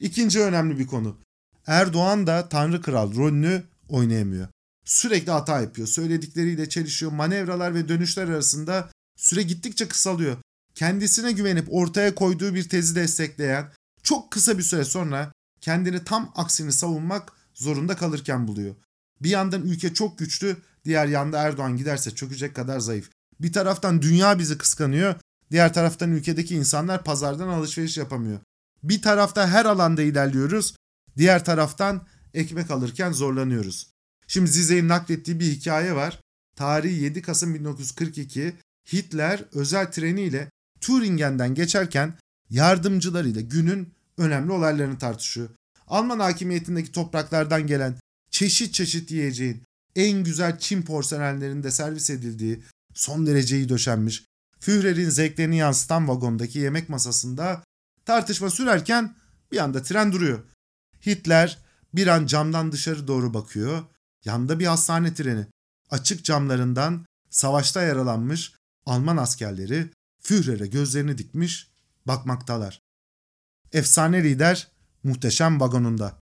İkinci 0.00 0.40
önemli 0.40 0.78
bir 0.78 0.86
konu. 0.86 1.18
Erdoğan 1.66 2.26
da 2.26 2.48
Tanrı 2.48 2.82
Kral 2.82 3.14
rolünü 3.14 3.62
oynayamıyor. 3.88 4.48
Sürekli 4.84 5.32
hata 5.32 5.60
yapıyor. 5.60 5.88
Söyledikleriyle 5.88 6.68
çelişiyor. 6.68 7.12
Manevralar 7.12 7.74
ve 7.74 7.88
dönüşler 7.88 8.28
arasında 8.28 8.90
süre 9.16 9.42
gittikçe 9.42 9.88
kısalıyor. 9.88 10.36
Kendisine 10.74 11.32
güvenip 11.32 11.66
ortaya 11.70 12.14
koyduğu 12.14 12.54
bir 12.54 12.68
tezi 12.68 12.94
destekleyen 12.94 13.72
çok 14.02 14.30
kısa 14.30 14.58
bir 14.58 14.62
süre 14.62 14.84
sonra 14.84 15.32
kendini 15.60 16.04
tam 16.04 16.32
aksini 16.36 16.72
savunmak 16.72 17.32
zorunda 17.54 17.96
kalırken 17.96 18.48
buluyor. 18.48 18.74
Bir 19.20 19.30
yandan 19.30 19.62
ülke 19.62 19.94
çok 19.94 20.18
güçlü, 20.18 20.56
diğer 20.84 21.06
yanda 21.06 21.38
Erdoğan 21.38 21.76
giderse 21.76 22.10
çökecek 22.10 22.56
kadar 22.56 22.80
zayıf. 22.80 23.10
Bir 23.40 23.52
taraftan 23.52 24.02
dünya 24.02 24.38
bizi 24.38 24.58
kıskanıyor, 24.58 25.14
diğer 25.50 25.74
taraftan 25.74 26.10
ülkedeki 26.12 26.54
insanlar 26.54 27.04
pazardan 27.04 27.48
alışveriş 27.48 27.96
yapamıyor. 27.96 28.40
Bir 28.82 29.02
tarafta 29.02 29.48
her 29.48 29.64
alanda 29.64 30.02
ilerliyoruz, 30.02 30.76
diğer 31.16 31.44
taraftan 31.44 32.06
ekmek 32.34 32.70
alırken 32.70 33.12
zorlanıyoruz. 33.12 33.90
Şimdi 34.26 34.50
Zizek'in 34.50 34.88
naklettiği 34.88 35.40
bir 35.40 35.46
hikaye 35.46 35.94
var. 35.94 36.20
Tarihi 36.56 37.02
7 37.02 37.22
Kasım 37.22 37.54
1942 37.54 38.54
Hitler 38.92 39.44
özel 39.52 39.92
treniyle 39.92 40.50
Turingen'den 40.84 41.54
geçerken 41.54 42.18
yardımcılarıyla 42.50 43.40
günün 43.40 43.94
önemli 44.18 44.52
olaylarını 44.52 44.98
tartışıyor. 44.98 45.48
Alman 45.86 46.20
hakimiyetindeki 46.20 46.92
topraklardan 46.92 47.66
gelen 47.66 47.98
çeşit 48.30 48.74
çeşit 48.74 49.10
yiyeceğin 49.10 49.64
en 49.96 50.24
güzel 50.24 50.58
Çin 50.58 50.82
porselenlerinde 50.82 51.70
servis 51.70 52.10
edildiği 52.10 52.62
son 52.94 53.26
derece 53.26 53.56
iyi 53.56 53.68
döşenmiş 53.68 54.24
Führer'in 54.60 55.10
zevklerini 55.10 55.56
yansıtan 55.56 56.08
vagondaki 56.08 56.58
yemek 56.58 56.88
masasında 56.88 57.64
tartışma 58.04 58.50
sürerken 58.50 59.16
bir 59.52 59.58
anda 59.58 59.82
tren 59.82 60.12
duruyor. 60.12 60.44
Hitler 61.06 61.58
bir 61.94 62.06
an 62.06 62.26
camdan 62.26 62.72
dışarı 62.72 63.08
doğru 63.08 63.34
bakıyor. 63.34 63.82
Yanda 64.24 64.58
bir 64.58 64.66
hastane 64.66 65.14
treni. 65.14 65.46
Açık 65.90 66.24
camlarından 66.24 67.06
savaşta 67.30 67.82
yaralanmış 67.82 68.52
Alman 68.86 69.16
askerleri 69.16 69.90
Führer'e 70.26 70.66
gözlerini 70.66 71.18
dikmiş 71.18 71.70
bakmaktalar. 72.06 72.82
Efsane 73.72 74.24
lider 74.24 74.68
muhteşem 75.02 75.60
vagonunda. 75.60 76.18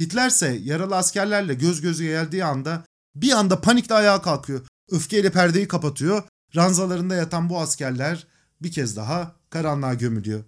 Hitler 0.00 0.28
ise 0.28 0.58
yaralı 0.62 0.96
askerlerle 0.96 1.54
göz 1.54 1.80
göze 1.80 2.04
geldiği 2.04 2.44
anda 2.44 2.84
bir 3.14 3.32
anda 3.32 3.60
panikle 3.60 3.94
ayağa 3.94 4.22
kalkıyor. 4.22 4.66
Öfkeyle 4.90 5.32
perdeyi 5.32 5.68
kapatıyor. 5.68 6.22
Ranzalarında 6.56 7.14
yatan 7.14 7.50
bu 7.50 7.60
askerler 7.60 8.26
bir 8.62 8.72
kez 8.72 8.96
daha 8.96 9.36
karanlığa 9.50 9.94
gömülüyor. 9.94 10.44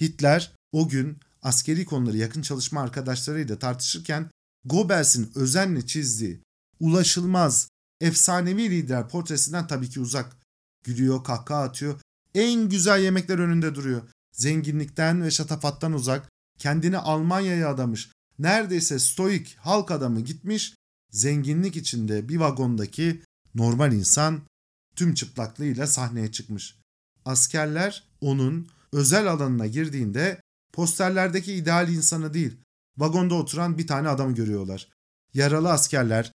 Hitler 0.00 0.52
o 0.72 0.88
gün 0.88 1.18
askeri 1.42 1.84
konuları 1.84 2.16
yakın 2.16 2.42
çalışma 2.42 2.80
arkadaşlarıyla 2.80 3.58
tartışırken 3.58 4.30
Goebbels'in 4.64 5.32
özenle 5.34 5.86
çizdiği 5.86 6.42
ulaşılmaz, 6.80 7.68
efsanevi 8.00 8.70
lider 8.70 9.08
portresinden 9.08 9.66
tabii 9.66 9.90
ki 9.90 10.00
uzak. 10.00 10.41
Gülüyor, 10.84 11.24
kahkaha 11.24 11.62
atıyor. 11.62 12.00
En 12.34 12.68
güzel 12.68 13.02
yemekler 13.02 13.38
önünde 13.38 13.74
duruyor. 13.74 14.02
Zenginlikten 14.32 15.22
ve 15.22 15.30
şatafattan 15.30 15.92
uzak, 15.92 16.28
kendini 16.58 16.98
Almanya'ya 16.98 17.68
adamış, 17.68 18.10
neredeyse 18.38 18.98
stoik 18.98 19.56
halk 19.58 19.90
adamı 19.90 20.20
gitmiş, 20.20 20.74
zenginlik 21.10 21.76
içinde 21.76 22.28
bir 22.28 22.36
vagondaki 22.36 23.22
normal 23.54 23.92
insan 23.92 24.40
tüm 24.96 25.14
çıplaklığıyla 25.14 25.86
sahneye 25.86 26.32
çıkmış. 26.32 26.76
Askerler 27.24 28.04
onun 28.20 28.68
özel 28.92 29.26
alanına 29.26 29.66
girdiğinde 29.66 30.40
posterlerdeki 30.72 31.54
ideal 31.54 31.88
insanı 31.88 32.34
değil, 32.34 32.56
vagonda 32.98 33.34
oturan 33.34 33.78
bir 33.78 33.86
tane 33.86 34.08
adamı 34.08 34.34
görüyorlar. 34.34 34.88
Yaralı 35.34 35.70
askerler, 35.70 36.32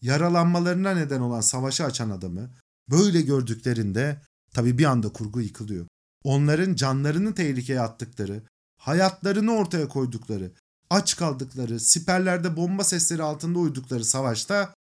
yaralanmalarına 0.00 0.94
neden 0.94 1.20
olan 1.20 1.40
savaşı 1.40 1.84
açan 1.84 2.10
adamı 2.10 2.50
böyle 2.90 3.20
gördüklerinde 3.20 4.20
tabi 4.52 4.78
bir 4.78 4.84
anda 4.84 5.08
kurgu 5.08 5.40
yıkılıyor. 5.40 5.86
Onların 6.24 6.74
canlarını 6.74 7.34
tehlikeye 7.34 7.80
attıkları, 7.80 8.42
hayatlarını 8.76 9.52
ortaya 9.52 9.88
koydukları, 9.88 10.52
aç 10.90 11.16
kaldıkları, 11.16 11.80
siperlerde 11.80 12.56
bomba 12.56 12.84
sesleri 12.84 13.22
altında 13.22 13.58
uydukları 13.58 14.04
savaşta 14.04 14.74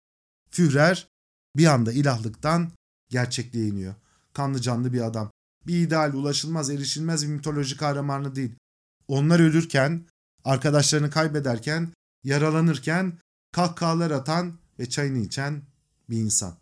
Führer 0.51 1.07
bir 1.55 1.65
anda 1.65 1.91
ilahlıktan 1.91 2.71
gerçekliğe 3.09 3.67
iniyor. 3.67 3.95
Kanlı 4.33 4.61
canlı 4.61 4.93
bir 4.93 5.01
adam. 5.01 5.31
Bir 5.67 5.81
ideal, 5.81 6.13
ulaşılmaz, 6.13 6.69
erişilmez 6.69 7.27
bir 7.27 7.33
mitoloji 7.33 7.77
kahramanı 7.77 8.35
değil. 8.35 8.55
Onlar 9.07 9.39
ölürken, 9.39 10.05
arkadaşlarını 10.43 11.09
kaybederken, 11.09 11.93
yaralanırken 12.23 13.13
kahkahalar 13.51 14.11
atan 14.11 14.53
ve 14.79 14.89
çayını 14.89 15.19
içen 15.19 15.61
bir 16.09 16.17
insan. 16.17 16.55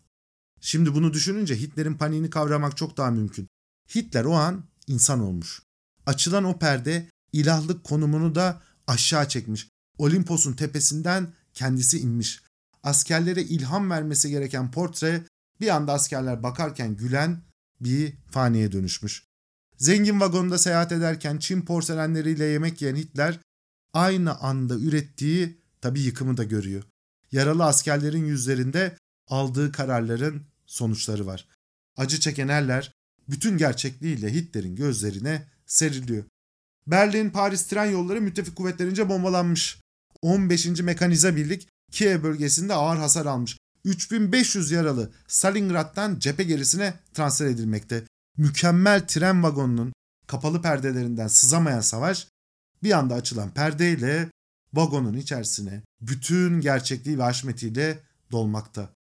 Şimdi 0.60 0.94
bunu 0.94 1.12
düşününce 1.12 1.60
Hitler'in 1.60 1.94
paniğini 1.94 2.30
kavramak 2.30 2.76
çok 2.76 2.96
daha 2.96 3.10
mümkün. 3.10 3.48
Hitler 3.94 4.24
o 4.24 4.32
an 4.32 4.64
insan 4.86 5.20
olmuş. 5.20 5.62
Açılan 6.06 6.44
o 6.44 6.58
perde 6.58 7.10
ilahlık 7.32 7.84
konumunu 7.84 8.34
da 8.34 8.62
aşağı 8.86 9.28
çekmiş. 9.28 9.68
Olimpos'un 9.98 10.52
tepesinden 10.52 11.32
kendisi 11.54 11.98
inmiş. 11.98 12.42
Askerlere 12.82 13.42
ilham 13.42 13.90
vermesi 13.90 14.30
gereken 14.30 14.70
portre 14.70 15.24
bir 15.60 15.68
anda 15.68 15.92
askerler 15.92 16.42
bakarken 16.42 16.96
gülen 16.96 17.42
bir 17.80 18.14
faniye 18.30 18.72
dönüşmüş. 18.72 19.24
Zengin 19.78 20.20
vagonda 20.20 20.58
seyahat 20.58 20.92
ederken 20.92 21.38
Çin 21.38 21.60
porselenleriyle 21.60 22.44
yemek 22.44 22.82
yiyen 22.82 22.96
Hitler 22.96 23.40
aynı 23.92 24.38
anda 24.38 24.74
ürettiği 24.74 25.60
tabi 25.80 26.00
yıkımı 26.00 26.36
da 26.36 26.44
görüyor. 26.44 26.82
Yaralı 27.32 27.64
askerlerin 27.64 28.24
yüzlerinde 28.24 28.96
aldığı 29.26 29.72
kararların 29.72 30.46
sonuçları 30.68 31.26
var. 31.26 31.48
Acı 31.96 32.20
çeken 32.20 32.48
erler 32.48 32.92
bütün 33.28 33.58
gerçekliğiyle 33.58 34.34
Hitler'in 34.34 34.76
gözlerine 34.76 35.46
seriliyor. 35.66 36.24
Berlin-Paris 36.86 37.66
tren 37.66 37.84
yolları 37.84 38.20
müttefik 38.20 38.56
kuvvetlerince 38.56 39.08
bombalanmış. 39.08 39.80
15. 40.22 40.66
Mekanize 40.66 41.36
Birlik 41.36 41.68
Kiev 41.92 42.22
bölgesinde 42.22 42.74
ağır 42.74 42.96
hasar 42.96 43.26
almış. 43.26 43.56
3500 43.84 44.70
yaralı 44.70 45.12
Stalingrad'dan 45.26 46.18
cephe 46.18 46.44
gerisine 46.44 46.94
transfer 47.14 47.46
edilmekte. 47.46 48.04
Mükemmel 48.36 49.06
tren 49.06 49.42
vagonunun 49.42 49.92
kapalı 50.26 50.62
perdelerinden 50.62 51.28
sızamayan 51.28 51.80
savaş 51.80 52.26
bir 52.82 52.90
anda 52.90 53.14
açılan 53.14 53.54
perdeyle 53.54 54.30
vagonun 54.74 55.16
içerisine 55.16 55.82
bütün 56.00 56.60
gerçekliği 56.60 57.18
ve 57.18 57.22
haşmetiyle 57.22 57.98
dolmakta. 58.32 58.97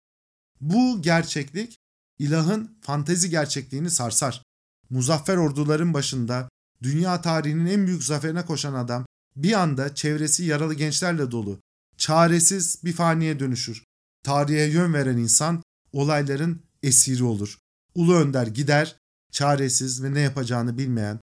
Bu 0.62 1.02
gerçeklik 1.02 1.78
ilahın 2.18 2.78
fantezi 2.80 3.30
gerçekliğini 3.30 3.90
sarsar. 3.90 4.42
Muzaffer 4.90 5.36
orduların 5.36 5.94
başında 5.94 6.48
dünya 6.82 7.20
tarihinin 7.20 7.66
en 7.66 7.86
büyük 7.86 8.04
zaferine 8.04 8.44
koşan 8.44 8.74
adam 8.74 9.06
bir 9.36 9.52
anda 9.52 9.94
çevresi 9.94 10.44
yaralı 10.44 10.74
gençlerle 10.74 11.30
dolu, 11.30 11.60
çaresiz 11.96 12.84
bir 12.84 12.92
faniye 12.92 13.40
dönüşür. 13.40 13.84
Tarihe 14.22 14.64
yön 14.64 14.94
veren 14.94 15.16
insan 15.16 15.62
olayların 15.92 16.62
esiri 16.82 17.24
olur. 17.24 17.58
Ulu 17.94 18.14
önder 18.14 18.46
gider, 18.46 18.96
çaresiz 19.30 20.02
ve 20.02 20.14
ne 20.14 20.20
yapacağını 20.20 20.78
bilmeyen, 20.78 21.20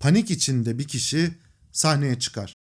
panik 0.00 0.30
içinde 0.30 0.78
bir 0.78 0.88
kişi 0.88 1.34
sahneye 1.72 2.18
çıkar. 2.18 2.54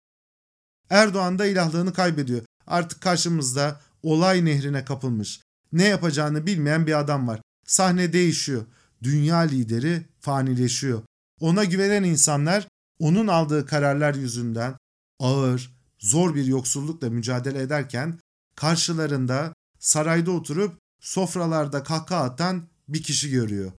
Erdoğan 0.89 1.39
da 1.39 1.45
ilahlığını 1.45 1.93
kaybediyor. 1.93 2.41
Artık 2.67 3.01
karşımızda 3.01 3.81
olay 4.03 4.45
nehrine 4.45 4.85
kapılmış, 4.85 5.41
ne 5.73 5.83
yapacağını 5.83 6.45
bilmeyen 6.45 6.87
bir 6.87 6.99
adam 6.99 7.27
var. 7.27 7.41
Sahne 7.65 8.13
değişiyor. 8.13 8.65
Dünya 9.03 9.37
lideri 9.37 10.05
fanileşiyor. 10.19 11.01
Ona 11.39 11.63
güvenen 11.63 12.03
insanlar 12.03 12.67
onun 12.99 13.27
aldığı 13.27 13.65
kararlar 13.65 14.15
yüzünden 14.15 14.77
ağır, 15.19 15.73
zor 15.99 16.35
bir 16.35 16.45
yoksullukla 16.45 17.09
mücadele 17.09 17.61
ederken 17.61 18.19
karşılarında 18.55 19.53
sarayda 19.79 20.31
oturup 20.31 20.77
sofralarda 20.99 21.83
kahkaha 21.83 22.23
atan 22.23 22.67
bir 22.87 23.03
kişi 23.03 23.31
görüyor. 23.31 23.71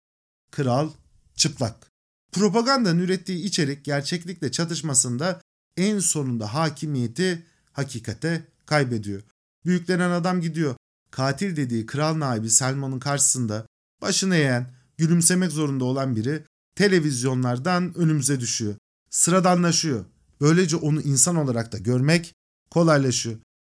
Kral 0.50 0.90
çıplak. 1.34 1.90
Propagandanın 2.32 2.98
ürettiği 2.98 3.44
içerik 3.44 3.84
gerçeklikle 3.84 4.52
çatışmasında 4.52 5.40
en 5.76 5.98
sonunda 5.98 6.54
hakimiyeti 6.54 7.46
hakikate 7.72 8.44
kaybediyor. 8.66 9.22
Büyüklenen 9.64 10.10
adam 10.10 10.40
gidiyor. 10.40 10.74
Katil 11.10 11.56
dediği 11.56 11.86
kral 11.86 12.18
naibi 12.18 12.50
Selman'ın 12.50 12.98
karşısında 12.98 13.66
başını 14.02 14.36
eğen, 14.36 14.74
gülümsemek 14.98 15.52
zorunda 15.52 15.84
olan 15.84 16.16
biri 16.16 16.44
televizyonlardan 16.74 17.94
önümüze 17.94 18.40
düşüyor. 18.40 18.74
Sıradanlaşıyor. 19.10 20.04
Böylece 20.40 20.76
onu 20.76 21.00
insan 21.00 21.36
olarak 21.36 21.72
da 21.72 21.78
görmek 21.78 22.34
kolaylaşıyor. 22.70 23.36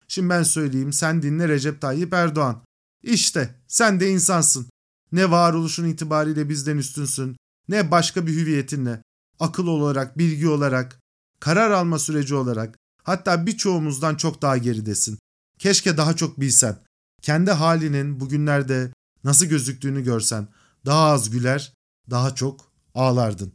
Şimdi 0.08 0.28
ben 0.30 0.42
söyleyeyim 0.42 0.92
sen 0.92 1.22
dinle 1.22 1.48
Recep 1.48 1.80
Tayyip 1.80 2.12
Erdoğan. 2.12 2.62
İşte 3.02 3.54
sen 3.68 4.00
de 4.00 4.10
insansın. 4.10 4.66
Ne 5.12 5.30
varoluşun 5.30 5.84
itibariyle 5.84 6.48
bizden 6.48 6.76
üstünsün, 6.76 7.36
ne 7.68 7.90
başka 7.90 8.26
bir 8.26 8.32
hüviyetinle, 8.32 9.02
akıl 9.40 9.66
olarak, 9.66 10.18
bilgi 10.18 10.48
olarak, 10.48 11.00
karar 11.40 11.70
alma 11.70 11.98
süreci 11.98 12.34
olarak, 12.34 12.78
hatta 13.02 13.46
birçoğumuzdan 13.46 14.14
çok 14.16 14.42
daha 14.42 14.56
geridesin. 14.56 15.18
Keşke 15.58 15.96
daha 15.96 16.16
çok 16.16 16.40
bilsen. 16.40 16.78
Kendi 17.22 17.50
halinin 17.50 18.20
bugünlerde 18.20 18.92
nasıl 19.24 19.46
gözüktüğünü 19.46 20.04
görsen, 20.04 20.48
daha 20.86 21.10
az 21.10 21.30
güler, 21.30 21.72
daha 22.10 22.34
çok 22.34 22.72
ağlardın. 22.94 23.52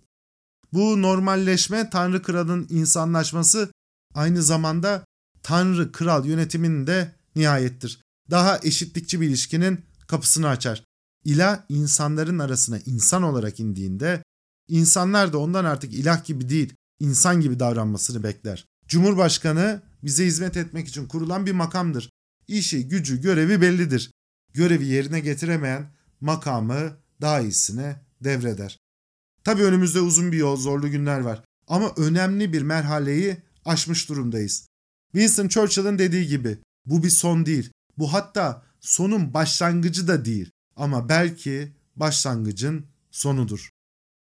Bu 0.74 1.02
normalleşme 1.02 1.90
Tanrı 1.90 2.22
Kral'ın 2.22 2.68
insanlaşması 2.70 3.72
aynı 4.14 4.44
zamanda 4.44 5.06
Tanrı 5.44 5.92
Kral 5.92 6.26
yönetiminin 6.26 6.88
de 6.88 7.16
nihayettir. 7.36 8.02
Daha 8.32 8.60
eşitlikçi 8.64 9.22
bir 9.22 9.28
ilişkinin 9.28 9.86
kapısını 10.08 10.48
açar. 10.48 10.84
İlah 11.24 11.60
insanların 11.70 12.40
arasına 12.40 12.80
insan 12.86 13.24
olarak 13.24 13.60
indiğinde 13.60 14.24
insanlar 14.68 15.34
da 15.34 15.38
ondan 15.38 15.66
artık 15.66 15.94
ilah 15.94 16.26
gibi 16.26 16.50
değil, 16.50 16.74
insan 17.00 17.42
gibi 17.42 17.60
davranmasını 17.60 18.24
bekler. 18.24 18.66
Cumhurbaşkanı 18.88 19.82
bize 20.04 20.26
hizmet 20.26 20.58
etmek 20.58 20.88
için 20.88 21.08
kurulan 21.08 21.46
bir 21.46 21.52
makamdır. 21.52 22.10
İşi, 22.48 22.88
gücü, 22.88 23.22
görevi 23.22 23.62
bellidir. 23.62 24.12
Görevi 24.54 24.86
yerine 24.86 25.20
getiremeyen 25.20 25.92
makamı 26.22 26.98
daha 27.22 27.42
iyisine 27.42 28.02
devreder. 28.22 28.80
Tabi 29.44 29.64
önümüzde 29.64 30.00
uzun 30.00 30.32
bir 30.32 30.38
yol, 30.38 30.58
zorlu 30.58 30.92
günler 30.92 31.20
var. 31.20 31.44
Ama 31.68 31.94
önemli 31.98 32.54
bir 32.54 32.62
merhaleyi 32.62 33.38
aşmış 33.66 34.10
durumdayız. 34.10 34.68
Winston 35.12 35.48
Churchill'ın 35.48 36.00
dediği 36.00 36.28
gibi 36.28 36.58
bu 36.86 37.04
bir 37.04 37.10
son 37.10 37.46
değil. 37.46 37.72
Bu 37.98 38.14
hatta 38.14 38.64
sonun 38.82 39.34
başlangıcı 39.34 40.08
da 40.08 40.26
değil. 40.26 40.52
Ama 40.76 41.10
belki 41.10 41.74
başlangıcın 41.96 42.86
sonudur. 43.12 43.70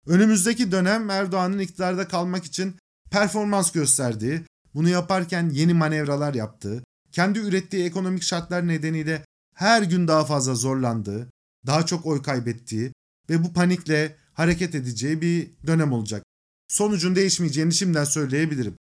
Önümüzdeki 0.07 0.73
dönem 0.73 1.11
Erdoğan'ın 1.11 1.59
iktidarda 1.59 2.09
kalmak 2.09 2.45
için 2.45 2.77
performans 3.11 3.73
gösterdiği, 3.73 4.45
bunu 4.75 4.89
yaparken 4.89 5.51
yeni 5.51 5.75
manevralar 5.75 6.35
yaptığı, 6.35 6.85
kendi 7.13 7.39
ürettiği 7.39 7.85
ekonomik 7.85 8.23
şartlar 8.23 8.69
nedeniyle 8.69 9.25
her 9.55 9.83
gün 9.83 10.09
daha 10.09 10.25
fazla 10.25 10.55
zorlandığı, 10.55 11.31
daha 11.67 11.87
çok 11.87 12.07
oy 12.07 12.23
kaybettiği 12.23 12.93
ve 13.31 13.45
bu 13.45 13.53
panikle 13.53 14.17
hareket 14.35 14.75
edeceği 14.75 15.21
bir 15.21 15.51
dönem 15.67 15.93
olacak. 15.93 16.25
Sonucun 16.69 17.17
değişmeyeceğini 17.17 17.75
şimdiden 17.75 18.05
söyleyebilirim. 18.05 18.75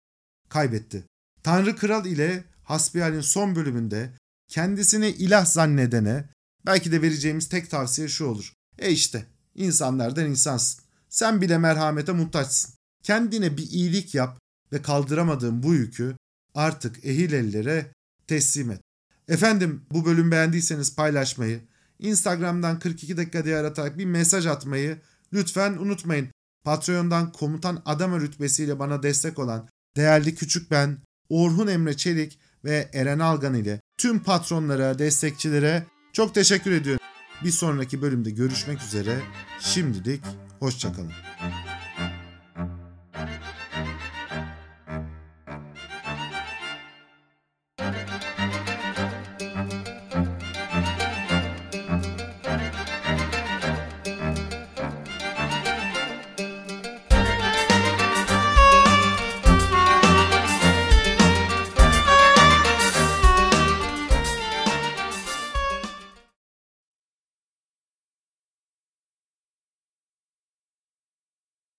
Kaybetti. 0.49 1.03
Tanrı 1.43 1.75
Kral 1.75 2.05
ile 2.05 2.43
Hasbihal'in 2.63 3.21
son 3.21 3.55
bölümünde 3.55 4.09
kendisini 4.47 5.07
ilah 5.07 5.45
zannedene 5.45 6.25
belki 6.65 6.91
de 6.91 7.01
vereceğimiz 7.01 7.49
tek 7.49 7.69
tavsiye 7.69 8.07
şu 8.07 8.25
olur. 8.25 8.53
E 8.79 8.91
işte 8.91 9.25
insanlardan 9.55 10.25
insansın. 10.25 10.84
Sen 11.09 11.41
bile 11.41 11.57
merhamete 11.57 12.11
muhtaçsın. 12.11 12.73
Kendine 13.03 13.57
bir 13.57 13.69
iyilik 13.69 14.15
yap 14.15 14.39
ve 14.73 14.82
kaldıramadığın 14.82 15.63
bu 15.63 15.73
yükü 15.73 16.15
artık 16.53 17.05
ehil 17.05 17.34
ellere 17.34 17.91
teslim 18.32 18.71
et. 18.71 18.82
Efendim 19.27 19.86
bu 19.91 20.05
bölüm 20.05 20.32
beğendiyseniz 20.32 20.95
paylaşmayı, 20.95 21.61
Instagram'dan 21.99 22.79
42 22.79 23.17
dakika 23.17 23.45
diye 23.45 23.57
aratarak 23.57 23.97
bir 23.97 24.05
mesaj 24.05 24.45
atmayı 24.45 24.97
lütfen 25.34 25.71
unutmayın. 25.71 26.27
Patreon'dan 26.63 27.32
komutan 27.32 27.82
adama 27.86 28.19
rütbesiyle 28.19 28.79
bana 28.79 29.03
destek 29.03 29.39
olan 29.39 29.69
değerli 29.95 30.36
küçük 30.36 30.71
ben, 30.71 30.97
Orhun 31.29 31.67
Emre 31.67 31.97
Çelik 31.97 32.39
ve 32.65 32.89
Eren 32.93 33.19
Algan 33.19 33.53
ile 33.53 33.82
tüm 33.97 34.19
patronlara, 34.19 34.99
destekçilere 34.99 35.86
çok 36.13 36.36
teşekkür 36.36 36.71
ediyorum. 36.71 37.05
Bir 37.43 37.51
sonraki 37.51 38.01
bölümde 38.01 38.29
görüşmek 38.29 38.82
üzere. 38.82 39.19
Şimdilik 39.59 40.23
hoşçakalın. 40.59 41.11